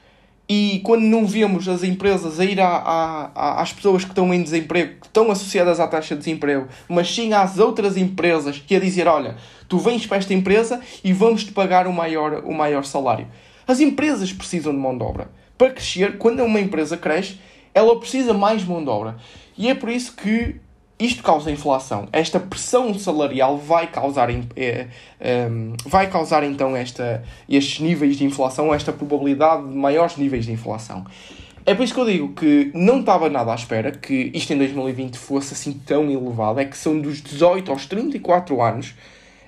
e 0.53 0.81
quando 0.83 1.03
não 1.03 1.25
vemos 1.25 1.65
as 1.69 1.81
empresas 1.81 2.37
a 2.37 2.43
ir 2.43 2.59
à, 2.59 2.67
à, 2.67 3.61
às 3.61 3.71
pessoas 3.71 4.03
que 4.03 4.09
estão 4.11 4.33
em 4.33 4.43
desemprego, 4.43 4.99
que 4.99 5.07
estão 5.07 5.31
associadas 5.31 5.79
à 5.79 5.87
taxa 5.87 6.13
de 6.13 6.19
desemprego, 6.19 6.67
mas 6.89 7.09
sim 7.15 7.31
às 7.31 7.57
outras 7.57 7.95
empresas 7.95 8.57
que 8.57 8.75
a 8.75 8.79
dizer: 8.81 9.07
olha, 9.07 9.37
tu 9.69 9.77
vens 9.77 10.05
para 10.05 10.17
esta 10.17 10.33
empresa 10.33 10.81
e 11.05 11.13
vamos-te 11.13 11.53
pagar 11.53 11.87
o 11.87 11.93
maior, 11.93 12.43
o 12.43 12.53
maior 12.53 12.83
salário. 12.83 13.29
As 13.65 13.79
empresas 13.79 14.33
precisam 14.33 14.73
de 14.73 14.77
mão 14.77 14.97
de 14.97 15.01
obra. 15.01 15.31
Para 15.57 15.69
crescer, 15.69 16.17
quando 16.17 16.43
uma 16.43 16.59
empresa 16.59 16.97
cresce, 16.97 17.39
ela 17.73 17.97
precisa 17.97 18.33
mais 18.33 18.61
mão 18.65 18.83
de 18.83 18.89
obra. 18.89 19.15
E 19.57 19.69
é 19.69 19.73
por 19.73 19.87
isso 19.87 20.13
que 20.17 20.57
isto 21.05 21.23
causa 21.23 21.51
inflação. 21.51 22.07
Esta 22.11 22.39
pressão 22.39 22.93
salarial 22.93 23.57
vai 23.57 23.87
causar, 23.87 24.29
é, 24.29 24.87
é, 25.19 25.47
vai 25.85 26.09
causar 26.09 26.43
então 26.43 26.75
esta, 26.75 27.23
estes 27.49 27.79
níveis 27.79 28.17
de 28.17 28.23
inflação, 28.23 28.73
esta 28.73 28.93
probabilidade 28.93 29.67
de 29.67 29.75
maiores 29.75 30.17
níveis 30.17 30.45
de 30.45 30.51
inflação. 30.51 31.05
É 31.65 31.75
por 31.75 31.83
isso 31.83 31.93
que 31.93 31.99
eu 31.99 32.05
digo 32.05 32.33
que 32.33 32.71
não 32.73 33.01
estava 33.01 33.29
nada 33.29 33.51
à 33.51 33.55
espera 33.55 33.91
que 33.91 34.31
isto 34.33 34.51
em 34.51 34.57
2020 34.57 35.17
fosse 35.17 35.53
assim 35.53 35.73
tão 35.73 36.09
elevado. 36.09 36.59
É 36.59 36.65
que 36.65 36.77
são 36.77 36.99
dos 36.99 37.21
18 37.21 37.71
aos 37.71 37.85
34 37.85 38.61
anos. 38.61 38.95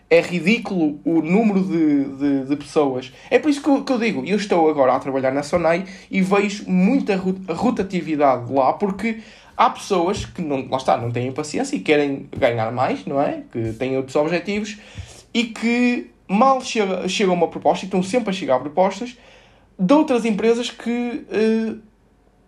É 0.09 0.21
ridículo 0.21 0.99
o 1.03 1.21
número 1.23 1.63
de, 1.63 2.03
de, 2.03 2.45
de 2.45 2.55
pessoas. 2.55 3.11
É 3.31 3.39
por 3.39 3.49
isso 3.49 3.63
que 3.63 3.69
eu, 3.69 3.83
que 3.83 3.91
eu, 3.91 3.97
digo, 3.97 4.23
eu 4.25 4.37
estou 4.37 4.69
agora 4.69 4.93
a 4.93 4.99
trabalhar 4.99 5.31
na 5.31 5.41
Sonai 5.41 5.85
e 6.11 6.21
vejo 6.21 6.69
muita 6.69 7.15
rotatividade 7.15 8.53
lá, 8.53 8.73
porque 8.73 9.17
Há 9.55 9.69
pessoas 9.69 10.25
que, 10.25 10.41
não, 10.41 10.67
lá 10.67 10.77
está, 10.77 10.97
não 10.97 11.11
têm 11.11 11.31
paciência 11.31 11.75
e 11.75 11.79
querem 11.79 12.27
ganhar 12.35 12.71
mais, 12.71 13.05
não 13.05 13.21
é? 13.21 13.43
Que 13.51 13.73
têm 13.73 13.95
outros 13.97 14.15
objetivos 14.15 14.77
e 15.33 15.45
que 15.45 16.09
mal 16.27 16.61
chega, 16.61 17.07
chega 17.07 17.31
uma 17.31 17.47
proposta 17.47 17.85
e 17.85 17.87
estão 17.87 18.01
sempre 18.01 18.29
a 18.29 18.33
chegar 18.33 18.55
a 18.55 18.59
propostas 18.59 19.15
de 19.77 19.93
outras 19.93 20.25
empresas 20.25 20.69
que 20.69 21.25
uh, 21.29 21.79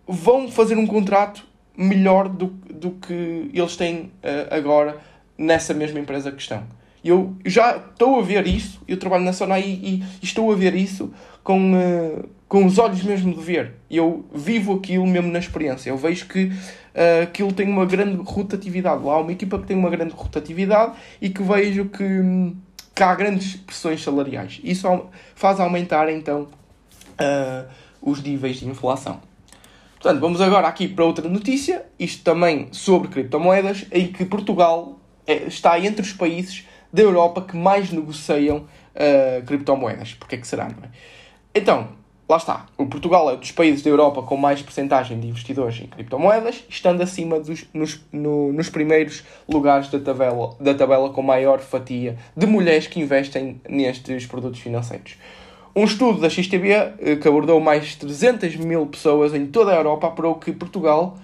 vão 0.06 0.48
fazer 0.48 0.76
um 0.76 0.86
contrato 0.86 1.44
melhor 1.76 2.28
do, 2.28 2.46
do 2.46 2.92
que 2.92 3.50
eles 3.52 3.76
têm 3.76 3.96
uh, 3.96 4.10
agora 4.50 4.98
nessa 5.36 5.74
mesma 5.74 5.98
empresa 5.98 6.30
que 6.32 6.40
estão. 6.40 6.64
Eu 7.04 7.36
já 7.44 7.76
estou 7.76 8.18
a 8.18 8.22
ver 8.22 8.46
isso, 8.46 8.80
eu 8.88 8.96
trabalho 8.96 9.24
na 9.24 9.32
Sonai 9.32 9.62
e, 9.62 9.96
e, 9.96 10.04
estou 10.22 10.50
a 10.50 10.56
ver 10.56 10.74
isso 10.74 11.12
com, 11.44 11.74
uh, 11.74 12.28
com 12.48 12.64
os 12.64 12.78
olhos 12.78 13.02
mesmo 13.02 13.34
de 13.34 13.40
ver. 13.40 13.74
Eu 13.90 14.24
vivo 14.32 14.74
aquilo 14.74 15.06
mesmo 15.06 15.30
na 15.30 15.38
experiência. 15.38 15.90
Eu 15.90 15.96
vejo 15.96 16.26
que 16.26 16.44
uh, 16.44 17.22
aquilo 17.24 17.52
tem 17.52 17.68
uma 17.68 17.84
grande 17.84 18.16
rotatividade. 18.22 19.02
Lá 19.04 19.14
há 19.14 19.20
uma 19.20 19.32
equipa 19.32 19.58
que 19.58 19.66
tem 19.66 19.76
uma 19.76 19.90
grande 19.90 20.14
rotatividade 20.14 20.92
e 21.20 21.28
que 21.28 21.42
vejo 21.42 21.86
que, 21.86 22.54
que 22.94 23.02
há 23.02 23.14
grandes 23.14 23.56
pressões 23.56 24.02
salariais. 24.02 24.60
Isso 24.62 24.86
faz 25.34 25.58
aumentar 25.58 26.08
então 26.08 26.42
uh, 27.20 27.68
os 28.00 28.22
níveis 28.22 28.56
de 28.56 28.68
inflação. 28.68 29.20
Portanto, 29.94 30.20
vamos 30.20 30.40
agora 30.40 30.68
aqui 30.68 30.86
para 30.86 31.04
outra 31.04 31.28
notícia, 31.28 31.84
isto 31.98 32.22
também 32.22 32.68
sobre 32.70 33.08
criptomoedas, 33.08 33.86
em 33.90 34.06
que 34.06 34.24
Portugal 34.24 35.00
é, 35.26 35.44
está 35.44 35.80
entre 35.80 36.02
os 36.02 36.12
países 36.12 36.64
da 36.92 37.02
Europa 37.02 37.42
que 37.42 37.56
mais 37.56 37.90
negociam 37.90 38.58
uh, 38.58 39.44
criptomoedas. 39.44 40.14
Porquê 40.14 40.36
é 40.36 40.38
que 40.38 40.46
será, 40.46 40.66
não 40.66 40.84
é? 40.84 40.90
Então, 41.52 41.88
lá 42.28 42.36
está. 42.36 42.66
O 42.76 42.86
Portugal 42.86 43.30
é 43.30 43.34
um 43.34 43.38
dos 43.38 43.52
países 43.52 43.82
da 43.82 43.90
Europa 43.90 44.22
com 44.22 44.36
mais 44.36 44.62
percentagem 44.62 45.20
de 45.20 45.28
investidores 45.28 45.80
em 45.80 45.86
criptomoedas, 45.86 46.64
estando 46.68 47.02
acima 47.02 47.38
dos 47.38 47.66
nos, 47.72 48.00
no, 48.12 48.52
nos 48.52 48.68
primeiros 48.68 49.22
lugares 49.48 49.88
da 49.90 50.00
tabela, 50.00 50.56
da 50.58 50.74
tabela 50.74 51.10
com 51.10 51.22
maior 51.22 51.60
fatia 51.60 52.16
de 52.36 52.46
mulheres 52.46 52.86
que 52.86 53.00
investem 53.00 53.60
nestes 53.68 54.26
produtos 54.26 54.60
financeiros. 54.60 55.16
Um 55.74 55.84
estudo 55.84 56.20
da 56.20 56.30
XTB 56.30 56.70
eh, 56.70 57.16
que 57.16 57.28
abordou 57.28 57.60
mais 57.60 57.86
de 57.86 57.98
300 57.98 58.56
mil 58.56 58.86
pessoas 58.86 59.34
em 59.34 59.46
toda 59.46 59.72
a 59.72 59.76
Europa 59.76 60.06
apurou 60.06 60.36
que 60.36 60.50
Portugal 60.50 61.18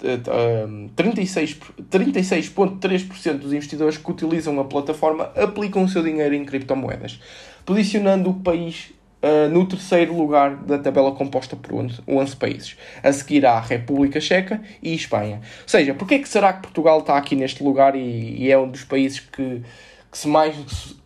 36,3% 0.00 2.78
36 2.78 3.38
dos 3.38 3.52
investidores 3.52 3.98
que 3.98 4.10
utilizam 4.10 4.58
a 4.60 4.64
plataforma 4.64 5.24
aplicam 5.36 5.84
o 5.84 5.88
seu 5.88 6.02
dinheiro 6.02 6.34
em 6.34 6.44
criptomoedas, 6.44 7.20
posicionando 7.66 8.30
o 8.30 8.34
país 8.34 8.94
uh, 9.22 9.48
no 9.48 9.66
terceiro 9.66 10.16
lugar 10.16 10.56
da 10.56 10.78
tabela 10.78 11.12
composta 11.12 11.56
por 11.56 11.72
11 11.74 12.36
países, 12.36 12.76
a 13.02 13.12
seguir 13.12 13.44
à 13.46 13.60
República 13.60 14.20
Checa 14.20 14.60
e 14.82 14.94
Espanha. 14.94 15.40
Ou 15.62 15.68
seja, 15.68 15.94
porquê 15.94 16.16
é 16.16 16.18
que 16.18 16.28
será 16.28 16.52
que 16.52 16.62
Portugal 16.62 17.00
está 17.00 17.16
aqui 17.16 17.34
neste 17.34 17.62
lugar 17.62 17.94
e, 17.94 18.36
e 18.36 18.50
é 18.50 18.58
um 18.58 18.68
dos 18.68 18.84
países 18.84 19.20
que, 19.20 19.62
que 20.10 20.18
se 20.18 20.28
mais 20.28 20.54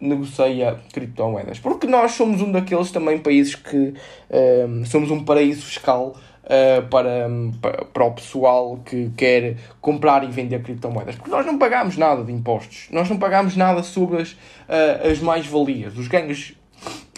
negocia 0.00 0.78
criptomoedas? 0.92 1.58
Porque 1.58 1.86
nós 1.86 2.12
somos 2.12 2.40
um 2.40 2.50
daqueles 2.50 2.90
também 2.90 3.18
países 3.18 3.54
que 3.54 3.94
um, 4.66 4.84
somos 4.84 5.10
um 5.10 5.24
paraíso 5.24 5.62
fiscal 5.62 6.16
Uh, 6.42 6.84
para, 6.88 7.28
para 7.92 8.04
o 8.04 8.10
pessoal 8.10 8.76
que 8.84 9.10
quer 9.16 9.54
comprar 9.80 10.24
e 10.24 10.26
vender 10.26 10.60
criptomoedas. 10.60 11.14
Porque 11.14 11.30
nós 11.30 11.46
não 11.46 11.56
pagamos 11.56 11.96
nada 11.96 12.24
de 12.24 12.32
impostos, 12.32 12.88
nós 12.90 13.08
não 13.08 13.16
pagamos 13.16 13.56
nada 13.56 13.80
sobre 13.84 14.20
as, 14.20 14.32
uh, 14.32 15.08
as 15.08 15.20
mais-valias, 15.20 15.96
os 15.96 16.08
ganhos 16.08 16.56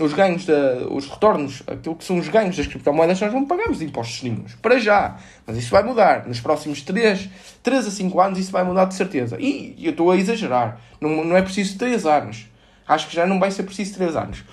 os 0.00 0.12
ganhos, 0.12 0.44
da, 0.44 0.86
os 0.90 1.08
retornos, 1.08 1.62
aquilo 1.66 1.94
que 1.94 2.04
são 2.04 2.18
os 2.18 2.28
ganhos 2.28 2.56
das 2.56 2.66
criptomoedas, 2.66 3.20
nós 3.20 3.32
não 3.32 3.44
pagamos 3.44 3.80
impostos 3.80 4.22
nenhums. 4.22 4.54
Para 4.56 4.78
já. 4.78 5.16
Mas 5.46 5.56
isso 5.56 5.70
vai 5.70 5.82
mudar. 5.82 6.26
Nos 6.26 6.40
próximos 6.40 6.82
3, 6.82 7.28
3 7.62 7.86
a 7.86 7.90
5 7.90 8.20
anos 8.20 8.38
isso 8.38 8.50
vai 8.50 8.64
mudar 8.64 8.86
de 8.86 8.94
certeza. 8.94 9.36
E 9.40 9.76
eu 9.78 9.92
estou 9.92 10.10
a 10.10 10.16
exagerar. 10.16 10.80
Não, 11.00 11.24
não 11.24 11.36
é 11.36 11.42
preciso 11.42 11.78
3 11.78 12.06
anos. 12.06 12.46
Acho 12.86 13.08
que 13.08 13.14
já 13.14 13.26
não 13.26 13.38
vai 13.38 13.50
ser 13.50 13.62
preciso 13.62 13.94
3 13.94 14.16
anos. 14.16 14.44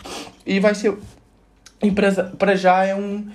E 0.45 0.60
vai 0.60 0.76
ser... 0.76 0.95
Empresa, 1.82 2.32
para 2.38 2.56
já 2.56 2.86
é 2.86 2.95
um... 2.95 3.28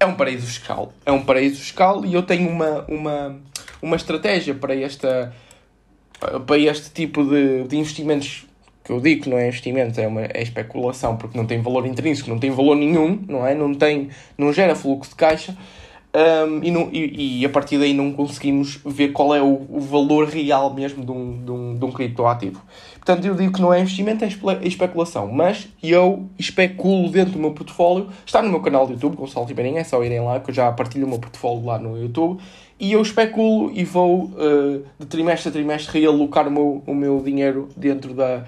É 0.00 0.06
um 0.06 0.14
paraíso 0.14 0.46
fiscal. 0.46 0.92
É 1.06 1.12
um 1.12 1.24
paraíso 1.24 1.60
fiscal 1.60 2.04
e 2.04 2.14
eu 2.14 2.22
tenho 2.22 2.48
uma, 2.48 2.84
uma, 2.88 3.36
uma 3.82 3.96
estratégia 3.96 4.54
para 4.54 4.74
esta 4.74 5.32
para 6.46 6.58
este 6.58 6.90
tipo 6.90 7.24
de, 7.24 7.64
de 7.64 7.76
investimentos 7.76 8.47
que 8.88 8.92
eu 8.92 9.00
digo 9.00 9.24
que 9.24 9.30
não 9.30 9.38
é 9.38 9.46
investimento, 9.46 10.00
é, 10.00 10.06
uma, 10.06 10.22
é 10.22 10.42
especulação, 10.42 11.16
porque 11.16 11.36
não 11.36 11.44
tem 11.44 11.60
valor 11.60 11.86
intrínseco, 11.86 12.30
não 12.30 12.38
tem 12.38 12.50
valor 12.50 12.74
nenhum, 12.74 13.22
não 13.28 13.46
é? 13.46 13.54
Não, 13.54 13.74
tem, 13.74 14.08
não 14.36 14.52
gera 14.52 14.74
fluxo 14.74 15.10
de 15.10 15.16
caixa 15.16 15.54
um, 16.18 16.64
e, 16.64 16.70
não, 16.70 16.88
e, 16.90 17.40
e, 17.40 17.44
a 17.44 17.50
partir 17.50 17.78
daí 17.78 17.92
não 17.92 18.10
conseguimos 18.12 18.80
ver 18.84 19.08
qual 19.08 19.34
é 19.34 19.42
o, 19.42 19.66
o 19.68 19.78
valor 19.78 20.26
real 20.26 20.72
mesmo 20.72 21.04
de 21.04 21.12
um, 21.12 21.44
de, 21.44 21.50
um, 21.50 21.74
de 21.78 21.84
um 21.84 21.92
criptoativo. 21.92 22.62
Portanto, 22.94 23.26
eu 23.26 23.34
digo 23.34 23.52
que 23.52 23.60
não 23.60 23.72
é 23.74 23.80
investimento, 23.80 24.24
é, 24.24 24.28
é 24.28 24.66
especulação. 24.66 25.30
Mas 25.30 25.68
eu 25.82 26.26
especulo 26.38 27.10
dentro 27.10 27.34
do 27.34 27.38
meu 27.38 27.52
portfólio. 27.52 28.08
Está 28.24 28.40
no 28.40 28.48
meu 28.48 28.60
canal 28.60 28.86
do 28.86 28.94
YouTube, 28.94 29.16
Gonçalo 29.16 29.44
Ribeirinho, 29.44 29.78
é 29.78 29.84
só 29.84 30.02
irem 30.02 30.20
lá 30.20 30.40
que 30.40 30.50
eu 30.50 30.54
já 30.54 30.72
partilho 30.72 31.06
o 31.06 31.10
meu 31.10 31.18
portfólio 31.18 31.64
lá 31.64 31.78
no 31.78 31.96
YouTube. 31.98 32.40
E 32.80 32.92
eu 32.92 33.02
especulo 33.02 33.70
e 33.74 33.84
vou 33.84 34.24
uh, 34.24 34.84
de 34.98 35.06
trimestre 35.06 35.50
a 35.50 35.52
trimestre 35.52 36.00
realocar 36.00 36.48
o 36.48 36.50
meu, 36.50 36.82
o 36.86 36.94
meu 36.94 37.20
dinheiro 37.20 37.68
dentro 37.76 38.14
da, 38.14 38.44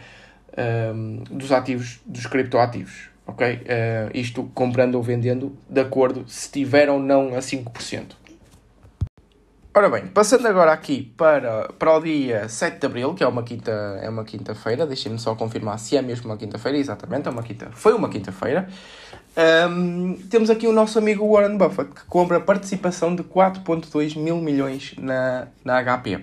um, 0.94 1.25
dos 1.31 1.53
ativos, 1.53 2.01
dos 2.05 2.27
criptoativos. 2.27 3.09
Ok? 3.27 3.46
Uh, 3.46 4.11
isto 4.12 4.51
comprando 4.55 4.96
ou 4.96 5.03
vendendo 5.03 5.57
de 5.68 5.81
acordo 5.81 6.25
se 6.27 6.46
estiver 6.46 6.90
ou 6.90 6.99
não 6.99 7.35
a 7.35 7.38
5%. 7.38 8.20
Ora 9.73 9.88
bem, 9.88 10.09
passando 10.09 10.49
agora 10.49 10.73
aqui 10.73 11.12
para, 11.16 11.68
para 11.79 11.96
o 11.96 12.01
dia 12.01 12.49
7 12.49 12.81
de 12.81 12.87
Abril, 12.87 13.14
que 13.14 13.23
é 13.23 13.27
uma 13.27 13.44
quinta 13.44 13.70
é 14.03 14.09
uma 14.09 14.25
quinta-feira, 14.25 14.85
deixem-me 14.85 15.16
só 15.16 15.37
confirmar 15.37 15.79
se 15.79 15.96
é 15.96 16.03
mesmo 16.03 16.29
uma 16.29 16.37
quinta-feira, 16.37 16.77
exatamente, 16.77 17.29
é 17.29 17.31
uma 17.31 17.42
quinta, 17.44 17.70
foi 17.70 17.92
uma 17.94 18.09
quinta-feira. 18.09 18.68
Um, 19.70 20.14
temos 20.29 20.51
aqui 20.51 20.66
o 20.66 20.73
nosso 20.73 20.99
amigo 20.99 21.25
Warren 21.33 21.57
Buffett, 21.57 21.94
que 21.94 22.05
compra 22.07 22.40
participação 22.40 23.14
de 23.14 23.23
4.2 23.23 24.18
mil 24.18 24.38
milhões 24.38 24.96
na, 24.99 25.46
na 25.64 25.81
HP. 25.81 26.18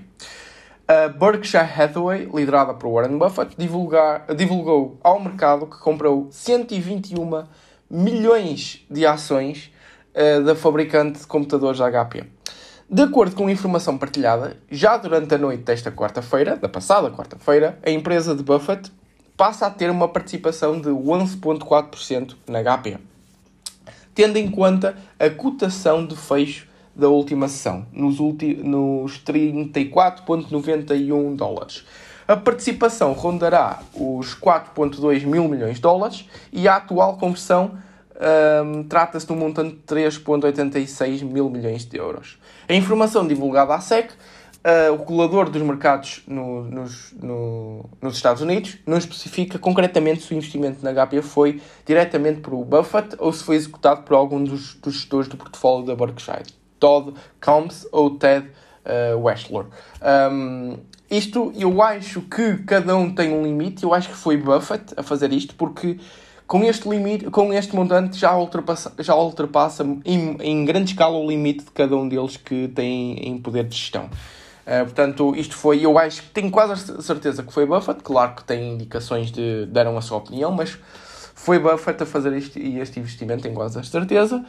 A 0.90 1.10
Berkshire 1.10 1.66
Hathaway, 1.66 2.30
liderada 2.34 2.74
por 2.74 2.90
Warren 2.90 3.18
Buffett, 3.18 3.58
divulgar, 3.58 4.26
divulgou 4.34 4.98
ao 5.04 5.20
mercado 5.20 5.68
que 5.68 5.78
comprou 5.80 6.30
121 6.32 7.44
milhões 7.92 8.86
de 8.90 9.06
ações 9.06 9.70
uh, 10.16 10.42
da 10.46 10.56
fabricante 10.56 11.20
de 11.20 11.28
computadores 11.28 11.82
HP. 11.82 12.26
De 12.90 13.02
acordo 13.02 13.36
com 13.36 13.50
informação 13.50 13.98
partilhada, 13.98 14.56
já 14.72 14.96
durante 14.96 15.36
a 15.36 15.38
noite 15.38 15.64
desta 15.64 15.92
quarta-feira, 15.92 16.56
da 16.56 16.70
passada 16.70 17.12
quarta-feira, 17.12 17.78
a 17.86 17.92
empresa 17.92 18.34
de 18.34 18.42
Buffett 18.42 18.90
passa 19.36 19.68
a 19.68 19.70
ter 19.70 19.92
uma 19.92 20.08
participação 20.08 20.80
de 20.80 20.88
11,4% 20.88 22.34
na 22.48 22.64
HP, 22.64 22.98
tendo 24.16 24.38
em 24.38 24.50
conta 24.50 24.96
a 25.20 25.30
cotação 25.30 26.08
de 26.08 26.16
fecho 26.16 26.66
da 26.98 27.08
última 27.08 27.48
sessão, 27.48 27.86
nos, 27.94 28.20
nos 28.20 29.24
34,91 29.24 31.36
dólares. 31.36 31.86
A 32.28 32.36
participação 32.36 33.14
rondará 33.14 33.80
os 33.94 34.36
4,2 34.36 35.26
mil 35.26 35.48
milhões 35.48 35.76
de 35.76 35.82
dólares 35.82 36.28
e 36.52 36.68
a 36.68 36.76
atual 36.76 37.18
conversão 37.18 37.78
um, 38.66 38.84
trata-se 38.84 39.26
de 39.26 39.32
um 39.32 39.36
montante 39.36 39.76
de 39.76 39.82
3,86 39.84 41.24
mil 41.24 41.50
milhões 41.50 41.86
de 41.86 41.98
euros. 41.98 42.38
A 42.68 42.74
informação 42.74 43.28
divulgada 43.28 43.76
à 43.76 43.80
SEC, 43.80 44.12
uh, 44.12 44.92
o 44.92 44.98
regulador 44.98 45.50
dos 45.50 45.62
mercados 45.62 46.24
no, 46.28 46.64
nos, 46.64 47.14
no, 47.14 47.90
nos 48.02 48.16
Estados 48.16 48.42
Unidos, 48.42 48.78
não 48.86 48.98
especifica 48.98 49.60
concretamente 49.60 50.24
se 50.24 50.34
o 50.34 50.36
investimento 50.36 50.84
na 50.84 50.92
HP 50.92 51.22
foi 51.22 51.62
diretamente 51.86 52.42
por 52.42 52.56
Buffett 52.66 53.16
ou 53.20 53.32
se 53.32 53.44
foi 53.44 53.56
executado 53.56 54.02
por 54.02 54.16
algum 54.16 54.44
dos, 54.44 54.74
dos 54.74 54.96
gestores 54.96 55.30
do 55.30 55.38
portfólio 55.38 55.86
da 55.86 55.96
Berkshire. 55.96 56.67
Todd 56.80 57.14
Combs 57.42 57.88
ou 57.92 58.12
Ted 58.12 58.48
uh, 58.86 59.18
Westler. 59.20 59.66
Um, 60.32 60.78
isto, 61.10 61.54
eu 61.56 61.82
acho 61.82 62.22
que 62.22 62.58
cada 62.64 62.96
um 62.96 63.14
tem 63.14 63.32
um 63.32 63.44
limite. 63.44 63.84
Eu 63.84 63.94
acho 63.94 64.10
que 64.10 64.16
foi 64.16 64.38
Buffett 64.38 64.94
a 64.98 65.04
fazer 65.04 65.32
isto, 65.32 65.56
porque 65.56 65.98
com 66.46 66.64
este 66.64 66.88
limite, 66.88 67.26
com 67.26 67.54
este 67.54 67.76
montante 67.76 68.18
já 68.18 68.36
ultrapassa, 68.36 68.94
já 69.00 69.16
ultrapassa 69.16 69.86
em, 70.06 70.38
em 70.40 70.66
grande 70.66 70.92
escala 70.92 71.18
o 71.18 71.28
limite 71.28 71.66
de 71.66 71.72
cada 71.72 71.96
um 71.96 72.08
deles 72.08 72.38
que 72.38 72.70
tem 72.70 73.20
em 73.28 73.38
poder 73.38 73.66
de 73.66 73.76
gestão. 73.76 74.06
Uh, 74.66 74.84
portanto, 74.84 75.34
isto 75.36 75.56
foi, 75.56 75.86
eu 75.86 75.98
acho 75.98 76.24
que 76.24 76.30
tenho 76.30 76.52
quase 76.52 76.92
a 76.92 77.02
certeza 77.02 77.42
que 77.42 77.54
foi 77.54 77.66
Buffett. 77.66 78.02
Claro 78.04 78.36
que 78.36 78.44
tem 78.44 78.74
indicações 78.74 79.32
de 79.32 79.66
deram 79.68 79.98
a 79.98 80.02
sua 80.02 80.18
opinião, 80.18 80.52
mas 80.52 80.78
foi 81.38 81.60
Buffett 81.60 82.02
a 82.02 82.06
fazer 82.06 82.34
este, 82.34 82.60
este 82.80 83.00
investimento, 83.00 83.44
tenho 83.44 83.54
quase 83.54 83.80
a 83.80 83.84
certeza. 83.84 84.44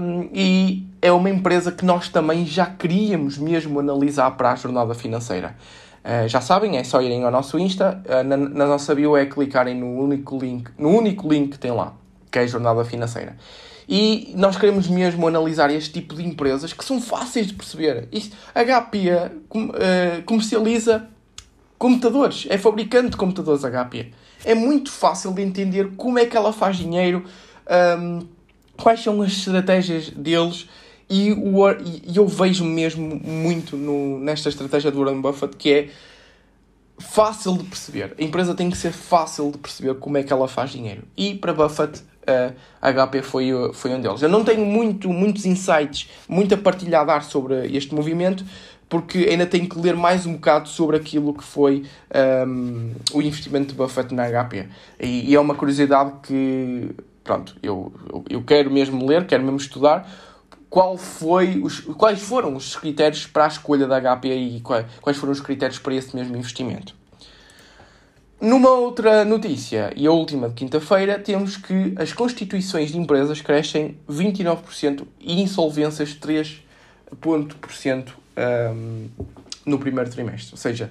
Um, 0.00 0.30
e 0.32 0.86
é 1.02 1.10
uma 1.10 1.28
empresa 1.28 1.72
que 1.72 1.84
nós 1.84 2.08
também 2.08 2.46
já 2.46 2.64
queríamos 2.64 3.36
mesmo 3.36 3.80
analisar 3.80 4.30
para 4.30 4.52
a 4.52 4.54
jornada 4.54 4.94
financeira. 4.94 5.56
Uh, 6.04 6.26
já 6.28 6.40
sabem, 6.40 6.78
é 6.78 6.84
só 6.84 7.02
irem 7.02 7.24
ao 7.24 7.32
nosso 7.32 7.58
Insta, 7.58 8.00
uh, 8.06 8.22
na, 8.22 8.36
na, 8.36 8.66
nossa 8.66 8.94
bio 8.94 9.16
é 9.16 9.26
clicarem 9.26 9.74
no 9.74 9.98
único 9.98 10.38
link, 10.38 10.70
no 10.78 10.88
único 10.88 11.28
link 11.28 11.50
que 11.50 11.58
tem 11.58 11.72
lá, 11.72 11.92
que 12.30 12.38
é 12.38 12.42
a 12.42 12.46
jornada 12.46 12.84
financeira. 12.84 13.36
E 13.88 14.32
nós 14.36 14.56
queremos 14.56 14.86
mesmo 14.86 15.26
analisar 15.26 15.68
este 15.68 15.90
tipo 15.90 16.14
de 16.14 16.24
empresas 16.24 16.72
que 16.72 16.84
são 16.84 17.02
fáceis 17.02 17.48
de 17.48 17.54
perceber. 17.54 18.08
Isto, 18.12 18.36
a 18.54 18.62
HP 18.62 19.10
uh, 19.50 20.22
comercializa 20.24 21.08
computadores, 21.76 22.46
é 22.48 22.56
fabricante 22.56 23.10
de 23.10 23.16
computadores 23.16 23.62
HP 23.62 24.12
é 24.44 24.54
muito 24.54 24.90
fácil 24.90 25.32
de 25.32 25.42
entender 25.42 25.92
como 25.96 26.18
é 26.18 26.26
que 26.26 26.36
ela 26.36 26.52
faz 26.52 26.76
dinheiro, 26.76 27.24
um, 28.00 28.26
quais 28.76 29.02
são 29.02 29.20
as 29.22 29.32
estratégias 29.32 30.10
deles. 30.10 30.68
E, 31.10 31.32
o, 31.32 31.70
e 31.70 32.16
eu 32.16 32.26
vejo 32.26 32.64
mesmo 32.64 33.20
muito 33.24 33.76
no, 33.76 34.18
nesta 34.18 34.48
estratégia 34.48 34.90
do 34.90 35.02
Warren 35.02 35.20
Buffett 35.22 35.56
que 35.56 35.72
é 35.72 35.88
fácil 36.98 37.56
de 37.56 37.64
perceber. 37.64 38.14
A 38.18 38.22
empresa 38.22 38.54
tem 38.54 38.68
que 38.68 38.76
ser 38.76 38.92
fácil 38.92 39.50
de 39.50 39.58
perceber 39.58 39.94
como 39.94 40.18
é 40.18 40.22
que 40.22 40.32
ela 40.32 40.46
faz 40.46 40.70
dinheiro. 40.70 41.04
E 41.16 41.34
para 41.34 41.54
Buffett, 41.54 42.02
a 42.80 42.92
HP 42.92 43.22
foi, 43.22 43.50
foi 43.72 43.94
um 43.94 44.00
deles. 44.00 44.22
Eu 44.22 44.28
não 44.28 44.44
tenho 44.44 44.64
muito, 44.64 45.08
muitos 45.08 45.46
insights, 45.46 46.08
muita 46.28 46.56
partilha 46.56 47.00
a 47.00 47.04
dar 47.04 47.22
sobre 47.22 47.74
este 47.74 47.94
movimento, 47.94 48.44
porque 48.88 49.18
ainda 49.18 49.46
tenho 49.46 49.68
que 49.68 49.78
ler 49.78 49.94
mais 49.94 50.24
um 50.24 50.32
bocado 50.34 50.68
sobre 50.68 50.96
aquilo 50.96 51.34
que 51.34 51.44
foi 51.44 51.84
um, 52.46 52.92
o 53.12 53.20
investimento 53.20 53.68
de 53.68 53.74
Buffett 53.74 54.14
na 54.14 54.24
HP. 54.28 54.66
E, 54.98 55.30
e, 55.30 55.34
é 55.34 55.40
uma 55.40 55.54
curiosidade 55.54 56.12
que, 56.22 56.90
pronto, 57.22 57.56
eu, 57.62 57.92
eu, 58.30 58.42
quero 58.42 58.70
mesmo 58.70 59.06
ler, 59.06 59.26
quero 59.26 59.42
mesmo 59.42 59.58
estudar 59.58 60.08
qual 60.70 60.96
foi 60.96 61.60
os, 61.62 61.80
quais 61.80 62.20
foram 62.20 62.56
os 62.56 62.76
critérios 62.76 63.26
para 63.26 63.44
a 63.44 63.48
escolha 63.48 63.86
da 63.86 64.00
HP 64.00 64.34
e 64.34 64.60
quais, 64.60 64.86
quais 65.00 65.18
foram 65.18 65.32
os 65.32 65.40
critérios 65.40 65.78
para 65.78 65.94
esse 65.94 66.14
mesmo 66.16 66.36
investimento. 66.36 66.94
Numa 68.40 68.70
outra 68.70 69.24
notícia, 69.24 69.92
e 69.96 70.06
a 70.06 70.12
última 70.12 70.48
de 70.48 70.54
quinta-feira, 70.54 71.18
temos 71.18 71.56
que 71.56 71.92
as 71.96 72.12
constituições 72.12 72.92
de 72.92 72.98
empresas 72.98 73.40
crescem 73.40 73.98
29% 74.08 75.04
e 75.18 75.42
insolvências 75.42 76.14
3% 76.14 76.60
um, 78.38 79.08
no 79.66 79.78
primeiro 79.78 80.10
trimestre. 80.10 80.52
Ou 80.52 80.58
seja, 80.58 80.90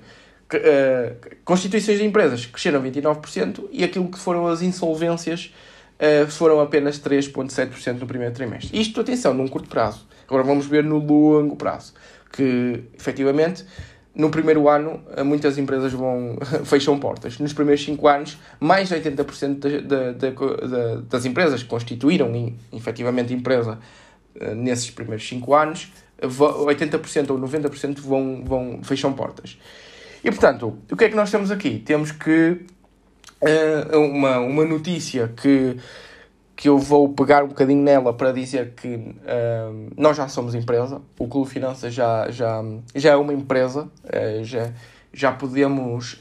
uh, 0.53 1.35
constituições 1.43 1.97
de 1.97 2.05
empresas 2.05 2.45
cresceram 2.45 2.81
29% 2.81 3.65
e 3.71 3.83
aquilo 3.83 4.09
que 4.09 4.19
foram 4.19 4.47
as 4.47 4.61
insolvências 4.61 5.53
uh, 5.99 6.29
foram 6.29 6.59
apenas 6.59 6.99
3,7% 6.99 7.99
no 7.99 8.07
primeiro 8.07 8.33
trimestre. 8.33 8.79
Isto, 8.79 9.01
atenção, 9.01 9.33
num 9.33 9.47
curto 9.47 9.69
prazo. 9.69 10.05
Agora 10.27 10.43
vamos 10.43 10.65
ver 10.65 10.83
no 10.83 10.97
longo 10.97 11.55
prazo, 11.55 11.93
que 12.31 12.83
efetivamente 12.97 13.65
no 14.13 14.31
primeiro 14.31 14.67
ano, 14.67 15.03
eh, 15.15 15.21
muitas 15.21 15.59
empresas 15.59 15.93
vão 15.93 16.39
fecham 16.65 16.99
portas. 16.99 17.37
Nos 17.37 17.53
primeiros 17.53 17.85
5 17.85 18.07
anos, 18.07 18.37
mais 18.59 18.89
de 18.89 18.95
80% 18.95 19.59
de, 19.59 19.81
de, 19.81 20.13
de, 20.13 21.01
das 21.07 21.23
empresas 21.23 21.61
que 21.61 21.69
constituíram 21.69 22.57
efetivamente 22.73 23.31
empresa 23.31 23.77
nesses 24.55 24.89
primeiros 24.89 25.27
5 25.27 25.53
anos 25.53 25.91
80% 26.21 27.29
ou 27.29 27.39
90% 27.39 27.99
vão, 27.99 28.43
vão, 28.43 28.79
fecham 28.83 29.13
portas. 29.13 29.57
E 30.23 30.31
portanto, 30.31 30.77
o 30.91 30.95
que 30.95 31.05
é 31.05 31.09
que 31.09 31.15
nós 31.15 31.29
temos 31.29 31.51
aqui? 31.51 31.79
Temos 31.79 32.11
que 32.11 32.65
uh, 33.41 33.97
uma, 33.97 34.39
uma 34.39 34.65
notícia 34.65 35.31
que, 35.35 35.77
que 36.55 36.67
eu 36.67 36.77
vou 36.77 37.09
pegar 37.09 37.43
um 37.43 37.47
bocadinho 37.47 37.83
nela 37.83 38.13
para 38.13 38.31
dizer 38.31 38.73
que 38.75 38.95
uh, 38.95 39.93
nós 39.95 40.17
já 40.17 40.27
somos 40.27 40.55
empresa, 40.55 41.01
o 41.19 41.27
Clube 41.27 41.49
Finanças 41.49 41.93
já, 41.93 42.29
já, 42.31 42.63
já 42.95 43.11
é 43.11 43.15
uma 43.15 43.33
empresa, 43.33 43.83
uh, 43.83 44.43
já, 44.43 44.71
já 45.13 45.31
podemos 45.31 46.19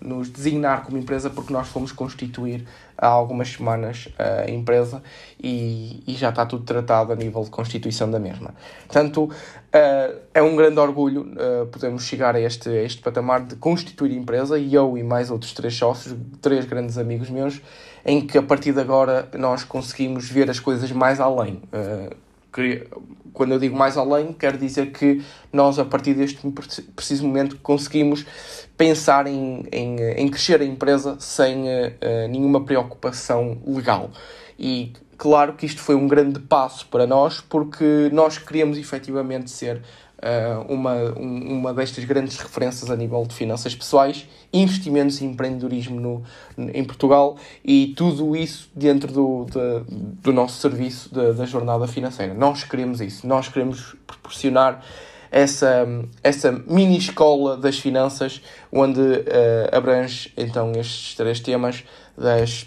nos 0.00 0.28
designar 0.28 0.82
como 0.82 0.98
empresa 0.98 1.30
porque 1.30 1.52
nós 1.52 1.68
fomos 1.68 1.90
constituir 1.90 2.66
há 2.96 3.06
algumas 3.06 3.48
semanas 3.48 4.08
a 4.18 4.50
empresa 4.50 5.02
e, 5.42 6.02
e 6.06 6.14
já 6.14 6.30
está 6.30 6.46
tudo 6.46 6.64
tratado 6.64 7.12
a 7.12 7.16
nível 7.16 7.42
de 7.42 7.50
constituição 7.50 8.10
da 8.10 8.18
mesma. 8.18 8.54
Portanto, 8.86 9.24
uh, 9.24 10.18
é 10.32 10.42
um 10.42 10.56
grande 10.56 10.78
orgulho 10.78 11.22
uh, 11.22 11.66
podermos 11.66 12.04
chegar 12.04 12.34
a 12.34 12.40
este, 12.40 12.68
a 12.68 12.82
este 12.82 13.02
patamar 13.02 13.44
de 13.44 13.56
constituir 13.56 14.12
empresa 14.12 14.58
e 14.58 14.74
eu 14.74 14.96
e 14.96 15.02
mais 15.02 15.30
outros 15.30 15.52
três 15.52 15.74
sócios, 15.74 16.16
três 16.40 16.64
grandes 16.64 16.98
amigos 16.98 17.28
meus, 17.30 17.60
em 18.04 18.26
que 18.26 18.38
a 18.38 18.42
partir 18.42 18.72
de 18.72 18.80
agora 18.80 19.28
nós 19.36 19.64
conseguimos 19.64 20.28
ver 20.28 20.48
as 20.50 20.60
coisas 20.60 20.90
mais 20.92 21.20
além. 21.20 21.60
Quando 23.32 23.52
eu 23.52 23.58
digo 23.58 23.76
mais 23.76 23.96
além, 23.96 24.32
quero 24.32 24.56
dizer 24.56 24.92
que 24.92 25.22
nós, 25.52 25.78
a 25.78 25.84
partir 25.84 26.14
deste 26.14 26.40
preciso 26.94 27.26
momento, 27.26 27.58
conseguimos 27.62 28.24
pensar 28.76 29.26
em, 29.26 29.66
em, 29.70 30.00
em 30.16 30.28
crescer 30.28 30.60
a 30.60 30.64
empresa 30.64 31.16
sem 31.18 31.64
uh, 31.64 32.28
nenhuma 32.30 32.64
preocupação 32.64 33.58
legal. 33.66 34.10
E 34.58 34.92
claro 35.18 35.52
que 35.52 35.66
isto 35.66 35.80
foi 35.80 35.94
um 35.94 36.08
grande 36.08 36.40
passo 36.40 36.86
para 36.86 37.06
nós, 37.06 37.40
porque 37.40 38.08
nós 38.12 38.38
queríamos 38.38 38.78
efetivamente 38.78 39.50
ser 39.50 39.82
uma, 40.68 40.94
um, 41.18 41.58
uma 41.58 41.74
destas 41.74 42.04
grandes 42.04 42.38
referências 42.38 42.90
a 42.90 42.96
nível 42.96 43.24
de 43.26 43.34
finanças 43.34 43.74
pessoais, 43.74 44.26
investimentos 44.52 45.20
e 45.20 45.24
empreendedorismo 45.24 46.00
no, 46.00 46.22
em 46.72 46.84
Portugal 46.84 47.36
e 47.64 47.92
tudo 47.96 48.34
isso 48.34 48.70
dentro 48.74 49.12
do, 49.12 49.44
de, 49.44 49.84
do 50.22 50.32
nosso 50.32 50.60
serviço 50.60 51.12
de, 51.12 51.34
da 51.34 51.44
jornada 51.44 51.86
financeira. 51.86 52.32
Nós 52.32 52.64
queremos 52.64 53.00
isso, 53.00 53.26
nós 53.26 53.48
queremos 53.48 53.94
proporcionar 54.06 54.82
essa, 55.30 55.86
essa 56.22 56.52
mini 56.66 56.96
escola 56.96 57.56
das 57.56 57.78
finanças, 57.78 58.40
onde 58.72 59.00
uh, 59.00 59.24
abrange 59.72 60.32
então 60.36 60.72
estes 60.72 61.14
três 61.14 61.40
temas 61.40 61.84
das 62.16 62.66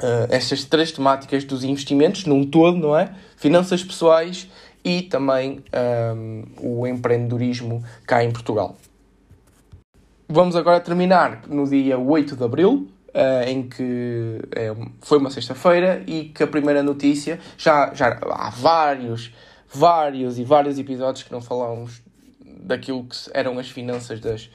Uh, 0.00 0.26
estas 0.30 0.64
três 0.64 0.90
temáticas 0.90 1.44
dos 1.44 1.62
investimentos 1.62 2.24
num 2.24 2.44
todo, 2.44 2.76
não 2.76 2.96
é? 2.96 3.14
Finanças 3.36 3.84
pessoais, 3.84 4.48
e 4.84 5.02
também 5.02 5.62
um, 6.16 6.44
o 6.60 6.86
empreendedorismo 6.86 7.82
cá 8.06 8.24
em 8.24 8.30
Portugal. 8.30 8.76
Vamos 10.28 10.56
agora 10.56 10.80
terminar 10.80 11.42
no 11.48 11.68
dia 11.68 11.98
8 11.98 12.36
de 12.36 12.44
abril, 12.44 12.88
uh, 13.08 13.48
em 13.48 13.68
que 13.68 14.40
é, 14.54 14.74
foi 15.00 15.18
uma 15.18 15.30
sexta-feira 15.30 16.02
e 16.06 16.24
que 16.24 16.42
a 16.42 16.46
primeira 16.46 16.82
notícia, 16.82 17.38
já, 17.56 17.92
já 17.94 18.18
há 18.22 18.50
vários, 18.50 19.32
vários 19.68 20.38
e 20.38 20.44
vários 20.44 20.78
episódios 20.78 21.22
que 21.22 21.32
não 21.32 21.40
falamos 21.40 22.02
daquilo 22.44 23.04
que 23.04 23.16
eram 23.34 23.58
as 23.58 23.68
finanças 23.68 24.20
das, 24.20 24.50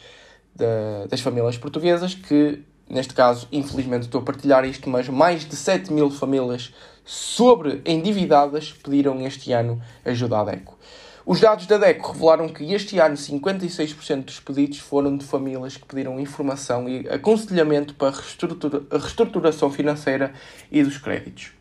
da, 0.56 1.06
das 1.10 1.22
famílias 1.22 1.58
portuguesas, 1.58 2.16
que 2.16 2.64
neste 2.90 3.14
caso, 3.14 3.48
infelizmente 3.52 4.04
estou 4.04 4.22
a 4.22 4.24
partilhar 4.24 4.66
isto, 4.66 4.90
mas 4.90 5.10
mais 5.10 5.46
de 5.46 5.56
7 5.56 5.92
mil 5.92 6.10
famílias 6.10 6.74
sobre 7.08 7.82
endividadas 7.86 8.74
pediram 8.84 9.26
este 9.26 9.54
ano 9.54 9.82
ajuda 10.04 10.40
à 10.40 10.44
DECO. 10.44 10.78
Os 11.26 11.40
dados 11.40 11.66
da 11.66 11.78
DECO 11.78 12.12
revelaram 12.12 12.50
que 12.50 12.74
este 12.74 13.00
ano 13.00 13.16
56% 13.16 14.26
dos 14.26 14.40
pedidos 14.42 14.80
foram 14.80 15.16
de 15.16 15.26
famílias 15.26 15.78
que 15.78 15.86
pediram 15.86 16.20
informação 16.20 16.88
e 16.88 17.08
aconselhamento 17.10 17.96
para 17.96 18.10
a 18.10 18.98
reestruturação 18.98 19.72
financeira 19.72 20.34
e 20.70 20.84
dos 20.84 20.98
créditos. 20.98 21.52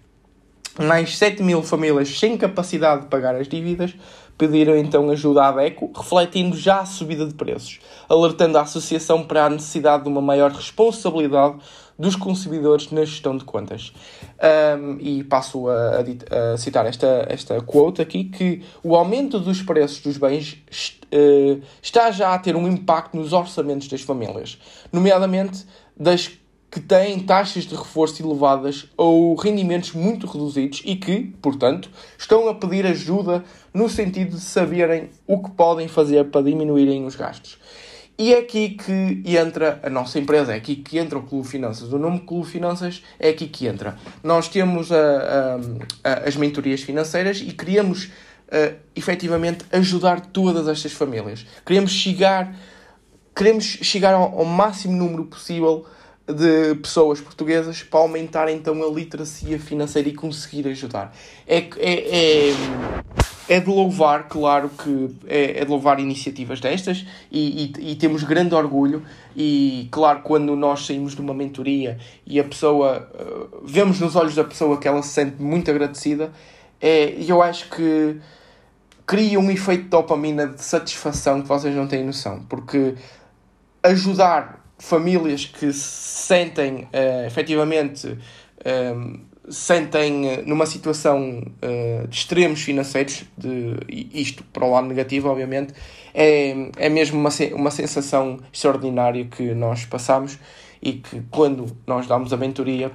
Mais 0.79 1.17
7 1.17 1.43
mil 1.43 1.63
famílias 1.63 2.19
sem 2.19 2.37
capacidade 2.37 3.03
de 3.03 3.09
pagar 3.09 3.35
as 3.35 3.49
dívidas 3.49 3.95
pediram 4.37 4.77
então 4.77 5.09
ajuda 5.11 5.45
à 5.45 5.53
DECO, 5.53 5.91
refletindo 5.97 6.57
já 6.57 6.81
a 6.81 6.87
subida 6.87 7.25
de 7.25 7.35
preços, 7.35 7.81
alertando 8.09 8.59
a 8.59 8.63
associação 8.63 9.23
para 9.23 9.47
a 9.47 9.51
necessidade 9.51 10.03
de 10.03 10.09
uma 10.09 10.21
maior 10.21 10.51
responsabilidade 10.51 11.57
dos 11.99 12.17
consumidores 12.17 12.91
na 12.91 13.05
gestão 13.05 13.37
de 13.37 13.45
contas. 13.45 13.93
Um, 14.79 14.99
e 15.01 15.25
passo 15.25 15.69
a, 15.69 15.99
a, 15.99 16.53
a, 16.53 16.57
citar 16.59 16.87
esta, 16.87 17.27
esta 17.29 17.61
quote 17.63 18.03
aqui, 18.03 18.25
que 18.25 18.63
o 18.83 18.95
aumento 18.95 19.39
dos 19.39 19.63
preços 19.63 20.01
dos 20.01 20.19
bens 20.19 20.63
uh, 21.13 21.63
está 21.83 22.11
já 22.11 22.35
a 22.35 22.39
ter 22.39 22.55
um 22.55 22.69
impacto 22.69 23.17
nos 23.17 23.33
orçamentos 23.33 23.89
das 23.89 24.03
famílias, 24.03 24.59
nomeadamente 24.93 25.65
das 25.97 26.39
que 26.71 26.81
têm 26.81 27.21
taxas 27.21 27.65
de 27.65 27.75
reforço 27.75 28.23
elevadas 28.23 28.87
ou 28.99 29.35
rendimentos 29.35 29.93
muito 29.93 30.27
reduzidos 30.27 30.83
e 30.85 30.97
que, 30.97 31.33
portanto, 31.41 31.91
estão 32.19 32.49
a 32.49 32.55
pedir 32.55 32.85
ajuda 32.85 33.43
no 33.73 33.89
sentido 33.89 34.33
de 34.37 34.43
saberem 34.43 35.09
o 35.27 35.43
que 35.43 35.51
podem 35.53 35.89
fazer 35.89 36.25
para 36.25 36.43
diminuírem 36.43 37.07
os 37.07 37.17
gastos. 37.17 37.59
E 38.19 38.33
é 38.33 38.39
aqui 38.39 38.71
que 38.71 39.23
entra 39.37 39.79
a 39.83 39.91
nossa 39.91 40.19
empresa, 40.19 40.55
é 40.55 40.57
aqui 40.57 40.77
que 40.77 40.97
entra 40.97 41.19
o 41.19 41.23
Clube 41.23 41.47
Finanças. 41.47 41.93
O 41.93 41.99
nome 41.99 42.21
Clube 42.21 42.49
Finanças 42.49 43.03
é 43.19 43.29
aqui 43.29 43.47
que 43.47 43.67
entra. 43.67 43.99
Nós 44.25 44.49
temos 44.49 44.91
a, 44.91 44.97
a, 44.97 46.13
a, 46.13 46.29
as 46.29 46.35
mentorias 46.35 46.81
financeiras 46.81 47.43
e 47.43 47.53
queríamos 47.53 48.11
a, 48.51 48.73
efetivamente 48.95 49.67
ajudar 49.71 50.21
todas 50.21 50.67
estas 50.67 50.93
famílias. 50.93 51.47
Queremos 51.65 51.91
chegar, 51.91 52.57
queremos 53.35 53.65
chegar 53.65 54.15
ao, 54.15 54.39
ao 54.39 54.45
máximo 54.47 54.97
número 54.97 55.27
possível 55.27 55.85
de 56.27 56.75
pessoas 56.77 57.21
portuguesas 57.21 57.83
para 57.83 58.01
aumentar 58.01 58.49
então 58.51 58.83
a 58.83 58.91
literacia 58.93 59.59
financeira 59.61 60.09
e 60.09 60.15
conseguir 60.15 60.67
ajudar. 60.69 61.15
É, 61.47 61.59
é, 61.77 62.49
é, 62.49 62.55
é 63.49 63.61
de 63.61 63.69
louvar, 63.69 64.27
claro 64.29 64.69
que 64.71 65.15
é, 65.29 65.61
é 65.61 65.65
de 65.65 65.71
louvar 65.71 66.01
iniciativas 66.01 66.61
destas 66.61 67.07
e, 67.31 67.73
e, 67.79 67.93
e, 67.93 67.95
temos 67.95 68.25
grande 68.25 68.57
orgulho 68.57 69.05
e 69.37 69.87
claro 69.93 70.23
quando 70.23 70.57
nós 70.57 70.85
saímos 70.85 71.15
de 71.15 71.21
uma 71.21 71.33
mentoria 71.33 71.97
e 72.27 72.41
a 72.41 72.45
pessoa 72.45 73.09
uh, 73.15 73.65
vemos 73.65 74.01
nos 74.01 74.17
olhos 74.17 74.35
da 74.35 74.43
pessoa 74.43 74.79
que 74.79 74.89
ela 74.89 75.01
se 75.03 75.11
sente 75.11 75.41
muito 75.41 75.71
agradecida 75.71 76.33
é, 76.81 77.15
eu 77.21 77.41
acho 77.41 77.71
que 77.71 78.17
cria 79.07 79.39
um 79.39 79.49
efeito 79.49 79.85
de 79.85 79.89
dopamina 79.91 80.49
de 80.49 80.61
satisfação 80.61 81.41
que 81.41 81.47
vocês 81.47 81.75
não 81.75 81.87
têm 81.87 82.05
noção 82.05 82.43
porque 82.49 82.97
ajudar 83.85 84.66
famílias 84.79 85.47
que 85.47 85.73
se 85.73 86.27
sentem 86.27 86.85
uh, 86.85 87.27
efetivamente 87.27 88.09
um, 88.09 88.17
eh, 88.65 89.21
sentem 89.49 90.29
eh, 90.29 90.43
numa 90.45 90.67
situação 90.67 91.43
uh, 91.63 92.09
de 92.09 92.17
extremos 92.17 92.63
financeiros, 92.63 93.25
de, 93.39 93.77
isto 94.13 94.43
para 94.45 94.65
o 94.65 94.73
lado 94.73 94.89
negativo, 94.89 95.29
obviamente, 95.29 95.73
é, 96.13 96.71
é 96.77 96.89
mesmo 96.89 97.19
uma, 97.19 97.31
uma 97.55 97.71
sensação 97.71 98.39
extraordinária 98.53 99.25
que 99.25 99.55
nós 99.55 99.85
passamos 99.85 100.39
e 100.83 100.95
que 100.95 101.23
quando 101.31 101.77
nós 101.87 102.07
damos 102.07 102.33
a 102.33 102.37
mentoria, 102.37 102.91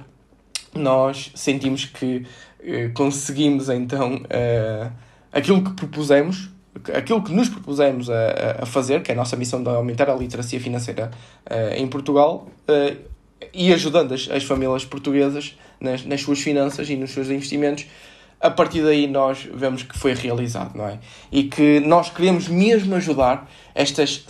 nós 0.74 1.32
sentimos 1.34 1.84
que 1.84 2.26
uh, 2.60 2.92
conseguimos 2.94 3.68
então 3.68 4.16
uh, 4.16 4.92
aquilo 5.32 5.62
que 5.62 5.72
propusemos 5.72 6.51
aquilo 6.94 7.22
que 7.22 7.32
nos 7.32 7.48
propusemos 7.48 8.08
a, 8.10 8.62
a, 8.62 8.66
fazer, 8.66 9.02
que 9.02 9.10
é 9.10 9.14
a 9.14 9.16
nossa 9.16 9.36
missão 9.36 9.62
de 9.62 9.68
aumentar 9.68 10.08
a 10.10 10.14
literacia 10.14 10.60
financeira 10.60 11.10
uh, 11.50 11.74
em 11.74 11.86
Portugal 11.86 12.48
uh, 12.68 12.96
e 13.52 13.72
ajudando 13.72 14.14
as, 14.14 14.28
as 14.30 14.44
famílias 14.44 14.84
portuguesas 14.84 15.56
nas, 15.80 16.04
nas 16.04 16.20
suas 16.20 16.40
finanças 16.40 16.88
e 16.88 16.96
nos 16.96 17.10
seus 17.10 17.28
investimentos, 17.28 17.86
a 18.40 18.50
partir 18.50 18.82
daí 18.82 19.06
nós 19.06 19.48
vemos 19.54 19.84
que 19.84 19.96
foi 19.96 20.14
realizado, 20.14 20.76
não 20.76 20.88
é? 20.88 20.98
E 21.30 21.44
que 21.44 21.78
nós 21.80 22.10
queremos 22.10 22.48
mesmo 22.48 22.94
ajudar 22.96 23.48
estas, 23.74 24.24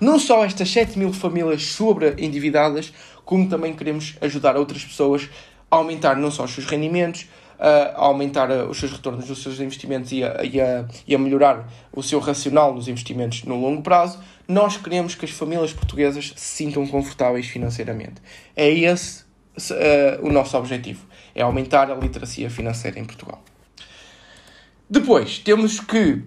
não 0.00 0.18
só 0.18 0.44
estas 0.44 0.70
7 0.70 0.98
mil 0.98 1.12
famílias 1.12 1.66
sobre 1.66 2.14
endividadas, 2.18 2.92
como 3.24 3.46
também 3.46 3.74
queremos 3.74 4.16
ajudar 4.22 4.56
outras 4.56 4.82
pessoas 4.82 5.28
a 5.70 5.76
aumentar 5.76 6.16
não 6.16 6.30
só 6.30 6.44
os 6.44 6.50
seus 6.52 6.66
rendimentos, 6.66 7.26
a 7.58 8.04
aumentar 8.04 8.50
os 8.68 8.78
seus 8.78 8.92
retornos 8.92 9.26
dos 9.26 9.42
seus 9.42 9.58
investimentos 9.58 10.12
e 10.12 10.22
a, 10.22 10.44
e, 10.44 10.60
a, 10.60 10.86
e 11.06 11.14
a 11.14 11.18
melhorar 11.18 11.68
o 11.92 12.02
seu 12.02 12.20
racional 12.20 12.72
nos 12.72 12.86
investimentos 12.88 13.42
no 13.44 13.60
longo 13.60 13.82
prazo, 13.82 14.20
nós 14.46 14.76
queremos 14.76 15.14
que 15.14 15.24
as 15.24 15.30
famílias 15.30 15.72
portuguesas 15.72 16.32
se 16.36 16.56
sintam 16.56 16.86
confortáveis 16.86 17.46
financeiramente. 17.46 18.22
É 18.54 18.70
esse 18.70 19.24
uh, 19.72 20.26
o 20.26 20.30
nosso 20.30 20.56
objetivo, 20.56 21.04
é 21.34 21.42
aumentar 21.42 21.90
a 21.90 21.94
literacia 21.94 22.48
financeira 22.48 22.98
em 22.98 23.04
Portugal. 23.04 23.42
Depois, 24.88 25.38
temos 25.38 25.80
que 25.80 26.22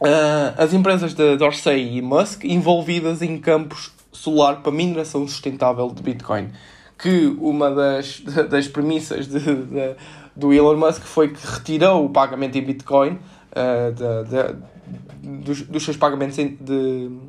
uh, 0.00 0.54
as 0.56 0.72
empresas 0.72 1.14
de 1.14 1.36
Dorsey 1.36 1.96
e 1.96 2.02
Musk 2.02 2.44
envolvidas 2.44 3.22
em 3.22 3.38
campos 3.38 3.92
solar 4.12 4.62
para 4.62 4.72
mineração 4.72 5.26
sustentável 5.26 5.88
de 5.90 6.02
Bitcoin. 6.02 6.50
Que 6.98 7.26
uma 7.38 7.70
das, 7.70 8.20
das 8.48 8.68
premissas 8.68 9.26
de, 9.26 9.40
de, 9.40 9.96
do 10.36 10.52
Elon 10.52 10.76
Musk 10.76 11.02
foi 11.02 11.28
que 11.28 11.46
retirou 11.46 12.04
o 12.04 12.10
pagamento 12.10 12.56
em 12.58 12.62
Bitcoin 12.62 13.12
uh, 13.12 13.92
de, 13.92 14.30
de, 14.30 15.38
dos, 15.42 15.62
dos, 15.62 15.84
seus 15.84 15.96
pagamentos 15.96 16.38
em, 16.38 16.58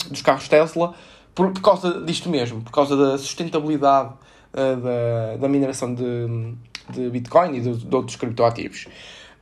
dos 0.10 0.22
carros 0.22 0.48
Tesla 0.48 0.94
por, 1.34 1.52
por, 1.52 1.62
causa 1.62 2.02
disto 2.02 2.30
mesmo, 2.30 2.62
por 2.62 2.72
causa 2.72 2.98
da 2.98 3.18
sustentabilidade 3.18 4.14
uh, 4.54 4.82
da, 4.82 5.38
da 5.40 5.48
mineração 5.48 5.94
de, 5.94 6.54
de 6.90 7.10
Bitcoin 7.10 7.56
e 7.56 7.62
de, 7.62 7.78
de 7.78 7.96
outros 7.96 8.16
criptoativos. 8.16 8.86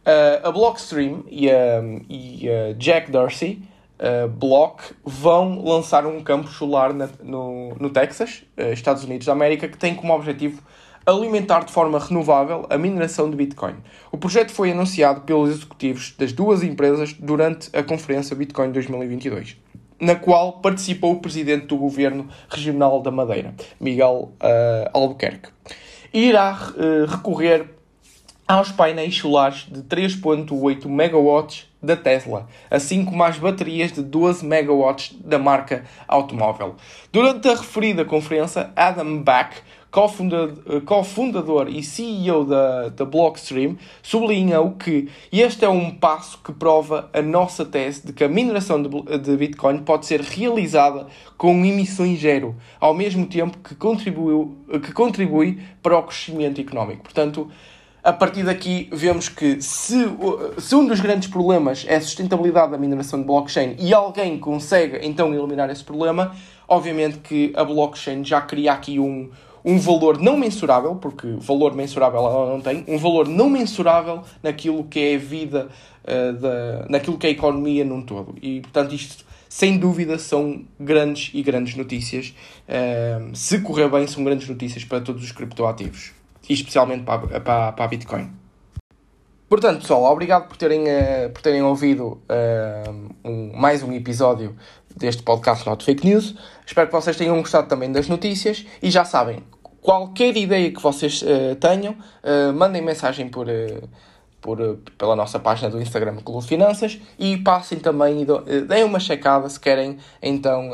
Uh, 0.06 0.48
a 0.48 0.52
Blockstream 0.52 1.24
e 1.28 1.50
a, 1.50 1.82
e 2.08 2.48
a 2.48 2.74
Jack 2.74 3.10
Dorsey 3.10 3.64
uh, 4.00 4.28
Block 4.28 4.84
vão 5.04 5.64
lançar 5.64 6.06
um 6.06 6.22
campo 6.22 6.48
solar 6.48 6.94
na, 6.94 7.10
no, 7.24 7.74
no 7.80 7.90
Texas, 7.90 8.44
uh, 8.58 8.72
Estados 8.72 9.04
Unidos 9.04 9.26
da 9.26 9.34
América, 9.34 9.68
que 9.68 9.78
tem 9.78 9.96
como 9.96 10.14
objetivo 10.14 10.62
alimentar 11.06 11.64
de 11.64 11.72
forma 11.72 12.00
renovável 12.00 12.66
a 12.70 12.78
mineração 12.78 13.30
de 13.30 13.36
Bitcoin. 13.36 13.76
O 14.12 14.18
projeto 14.18 14.52
foi 14.52 14.72
anunciado 14.72 15.22
pelos 15.22 15.52
executivos 15.52 16.16
das 16.18 16.34
duas 16.34 16.64
empresas 16.64 17.14
durante 17.14 17.70
a 17.78 17.84
conferência 17.84 18.36
Bitcoin 18.36 18.72
2022, 18.72 19.58
na 20.00 20.16
qual 20.16 20.54
participou 20.54 21.14
o 21.14 21.20
presidente 21.20 21.68
do 21.68 21.78
governo 21.78 22.28
regional 22.50 23.02
da 23.02 23.12
Madeira, 23.12 23.54
Miguel 23.80 24.34
uh, 24.42 24.90
Albuquerque. 24.94 25.50
Irá 26.12 26.58
uh, 26.76 27.06
recorrer 27.06 27.76
aos 28.48 28.72
painéis 28.72 29.18
solares 29.18 29.68
de 29.70 29.82
3.8 29.82 30.88
megawatts 30.88 31.68
da 31.82 31.96
Tesla, 31.96 32.48
assim 32.70 33.04
como 33.06 33.24
às 33.24 33.38
baterias 33.38 33.92
de 33.92 34.02
12 34.02 34.46
megawatts 34.46 35.16
da 35.24 35.40
marca 35.40 35.84
automóvel. 36.08 36.76
Durante 37.12 37.48
a 37.48 37.56
referida 37.56 38.06
conferência, 38.06 38.72
Adam 38.76 39.22
Back, 39.22 39.58
cofundador 40.86 41.70
e 41.70 41.82
CEO 41.82 42.44
da, 42.44 42.90
da 42.90 43.06
Blockstream, 43.06 43.78
sublinhou 44.04 44.72
que 44.72 45.08
este 45.32 45.64
é 45.64 45.70
um 45.70 45.90
passo 45.92 46.38
que 46.44 46.52
prova 46.52 47.10
a 47.14 47.22
nossa 47.22 47.64
tese 47.64 48.06
de 48.06 48.12
que 48.12 48.24
a 48.24 48.28
mineração 48.28 48.84
de, 48.84 48.90
de 49.20 49.38
Bitcoin 49.38 49.78
pode 49.80 50.06
ser 50.06 50.20
realizada 50.20 51.08
com 51.38 51.64
emissões 51.64 52.20
zero, 52.20 52.56
ao 52.80 52.94
mesmo 52.94 53.26
tempo 53.26 53.58
que, 53.60 53.74
contribuiu, 53.76 54.58
que 54.84 54.92
contribui 54.92 55.62
para 55.82 55.98
o 55.98 56.04
crescimento 56.04 56.60
económico. 56.60 57.04
Portanto, 57.04 57.50
a 58.04 58.14
partir 58.14 58.44
daqui 58.44 58.88
vemos 58.92 59.30
que 59.30 59.62
se, 59.62 60.06
se 60.60 60.76
um 60.76 60.86
dos 60.86 61.00
grandes 61.00 61.28
problemas 61.28 61.86
é 61.88 61.96
a 61.96 62.02
sustentabilidade 62.02 62.72
da 62.72 62.78
mineração 62.78 63.20
de 63.20 63.26
blockchain 63.26 63.76
e 63.80 63.94
alguém 63.94 64.38
consegue 64.38 65.00
então 65.02 65.34
eliminar 65.34 65.72
esse 65.72 65.84
problema, 65.84 66.36
obviamente 66.68 67.18
que 67.18 67.52
a 67.56 67.64
blockchain 67.64 68.24
já 68.24 68.42
cria 68.42 68.74
aqui 68.74 69.00
um, 69.00 69.32
um 69.66 69.80
valor 69.80 70.22
não 70.22 70.38
mensurável, 70.38 70.96
porque 70.96 71.28
valor 71.40 71.74
mensurável 71.74 72.20
ela 72.20 72.52
não 72.52 72.62
tem, 72.62 72.86
um 72.88 73.00
valor 73.00 73.28
não 73.28 73.50
mensurável 73.50 74.22
naquilo 74.44 74.84
que 74.84 75.00
é 75.00 75.16
a 75.16 75.18
vida, 75.18 75.70
uh, 76.04 76.34
da, 76.34 76.86
naquilo 76.88 77.18
que 77.18 77.26
é 77.26 77.32
a 77.32 77.34
economia 77.34 77.84
num 77.84 78.04
todo. 78.04 78.36
E 78.40 78.62
portanto 78.62 78.94
isto 78.94 79.26
sem 79.50 79.78
dúvida 79.78 80.20
são 80.20 80.64
grandes 80.80 81.32
e 81.34 81.42
grandes 81.42 81.76
notícias. 81.76 82.36
Uh, 82.70 83.36
se 83.36 83.60
correr 83.62 83.90
bem, 83.90 84.06
são 84.06 84.24
grandes 84.24 84.48
notícias 84.48 84.86
para 84.86 85.02
todos 85.02 85.24
os 85.24 85.32
criptoativos 85.32 86.12
e 86.48 86.54
especialmente 86.54 87.04
para, 87.04 87.40
para, 87.40 87.72
para 87.72 87.86
a 87.86 87.88
Bitcoin. 87.88 88.32
Portanto, 89.50 89.82
pessoal, 89.82 90.04
obrigado 90.04 90.48
por 90.48 90.58
terem, 90.58 90.84
uh, 90.84 91.30
por 91.34 91.42
terem 91.42 91.64
ouvido 91.64 92.22
um, 93.24 93.52
mais 93.56 93.82
um 93.82 93.92
episódio 93.94 94.56
deste 94.96 95.24
podcast 95.24 95.68
Not 95.68 95.84
Fake 95.84 96.06
News. 96.06 96.36
Espero 96.66 96.88
que 96.88 96.94
vocês 96.94 97.18
tenham 97.18 97.38
gostado 97.40 97.68
também 97.68 97.92
das 97.92 98.08
notícias 98.08 98.66
e 98.82 98.90
já 98.90 99.06
sabem, 99.06 99.44
qualquer 99.86 100.36
ideia 100.36 100.72
que 100.72 100.82
vocês 100.82 101.22
uh, 101.22 101.56
tenham, 101.60 101.96
mandem 102.56 102.82
mensagem 102.82 103.30
por, 103.30 103.46
por, 104.42 104.58
pela 104.98 105.16
nossa 105.16 105.40
página 105.40 105.70
do 105.70 105.80
Instagram 105.80 106.16
Clube 106.18 106.48
Finanças 106.48 107.00
e 107.20 107.38
passem 107.38 107.78
também 107.78 108.24
e 108.24 108.62
deem 108.62 108.84
uma 108.84 109.00
checada 109.00 109.48
se 109.48 109.60
querem 109.60 110.00
então 110.24 110.72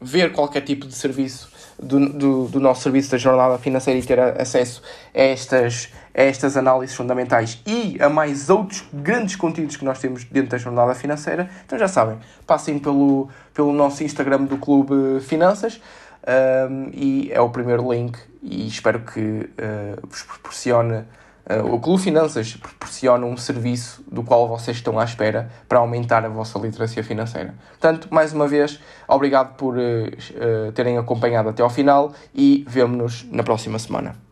ver 0.00 0.32
qualquer 0.32 0.62
tipo 0.62 0.86
de 0.86 0.94
serviço 0.94 1.48
do, 1.82 2.08
do, 2.08 2.48
do, 2.48 2.60
nosso 2.60 2.82
serviço 2.82 3.10
da 3.10 3.18
jornada 3.18 3.58
financeira 3.58 3.98
e 3.98 4.02
ter 4.02 4.20
acesso 4.20 4.82
a 5.14 5.20
estas, 5.20 5.88
a 6.14 6.22
estas 6.22 6.56
análises 6.56 6.94
fundamentais 6.94 7.60
e 7.66 7.96
a 8.00 8.08
mais 8.08 8.50
outros 8.50 8.84
grandes 8.92 9.36
conteúdos 9.36 9.76
que 9.76 9.84
nós 9.84 9.98
temos 9.98 10.24
dentro 10.24 10.50
da 10.50 10.58
jornada 10.58 10.94
financeira, 10.94 11.50
então 11.64 11.78
já 11.78 11.88
sabem, 11.88 12.18
passem 12.46 12.78
pelo, 12.78 13.28
pelo 13.52 13.72
nosso 13.72 14.04
Instagram 14.04 14.44
do 14.44 14.58
Clube 14.58 15.20
Finanças 15.20 15.80
um, 16.26 16.90
e 16.92 17.30
é 17.32 17.40
o 17.40 17.50
primeiro 17.50 17.92
link 17.92 18.18
e 18.42 18.66
espero 18.66 19.00
que 19.00 19.20
uh, 19.20 20.06
vos 20.06 20.22
proporcione 20.22 21.04
Uh, 21.44 21.74
o 21.74 21.78
Clube 21.78 22.02
Finanças 22.02 22.56
proporciona 22.56 23.26
um 23.26 23.36
serviço 23.36 24.02
do 24.10 24.22
qual 24.22 24.48
vocês 24.48 24.78
estão 24.78 24.98
à 24.98 25.04
espera 25.04 25.50
para 25.68 25.78
aumentar 25.78 26.24
a 26.24 26.28
vossa 26.28 26.58
literacia 26.58 27.04
financeira. 27.04 27.54
Portanto, 27.68 28.08
mais 28.10 28.32
uma 28.32 28.48
vez, 28.48 28.80
obrigado 29.06 29.54
por 29.54 29.76
uh, 29.76 30.72
terem 30.72 30.96
acompanhado 30.96 31.50
até 31.50 31.62
ao 31.62 31.68
final 31.68 32.14
e 32.34 32.64
vemo-nos 32.66 33.26
na 33.30 33.42
próxima 33.42 33.78
semana. 33.78 34.23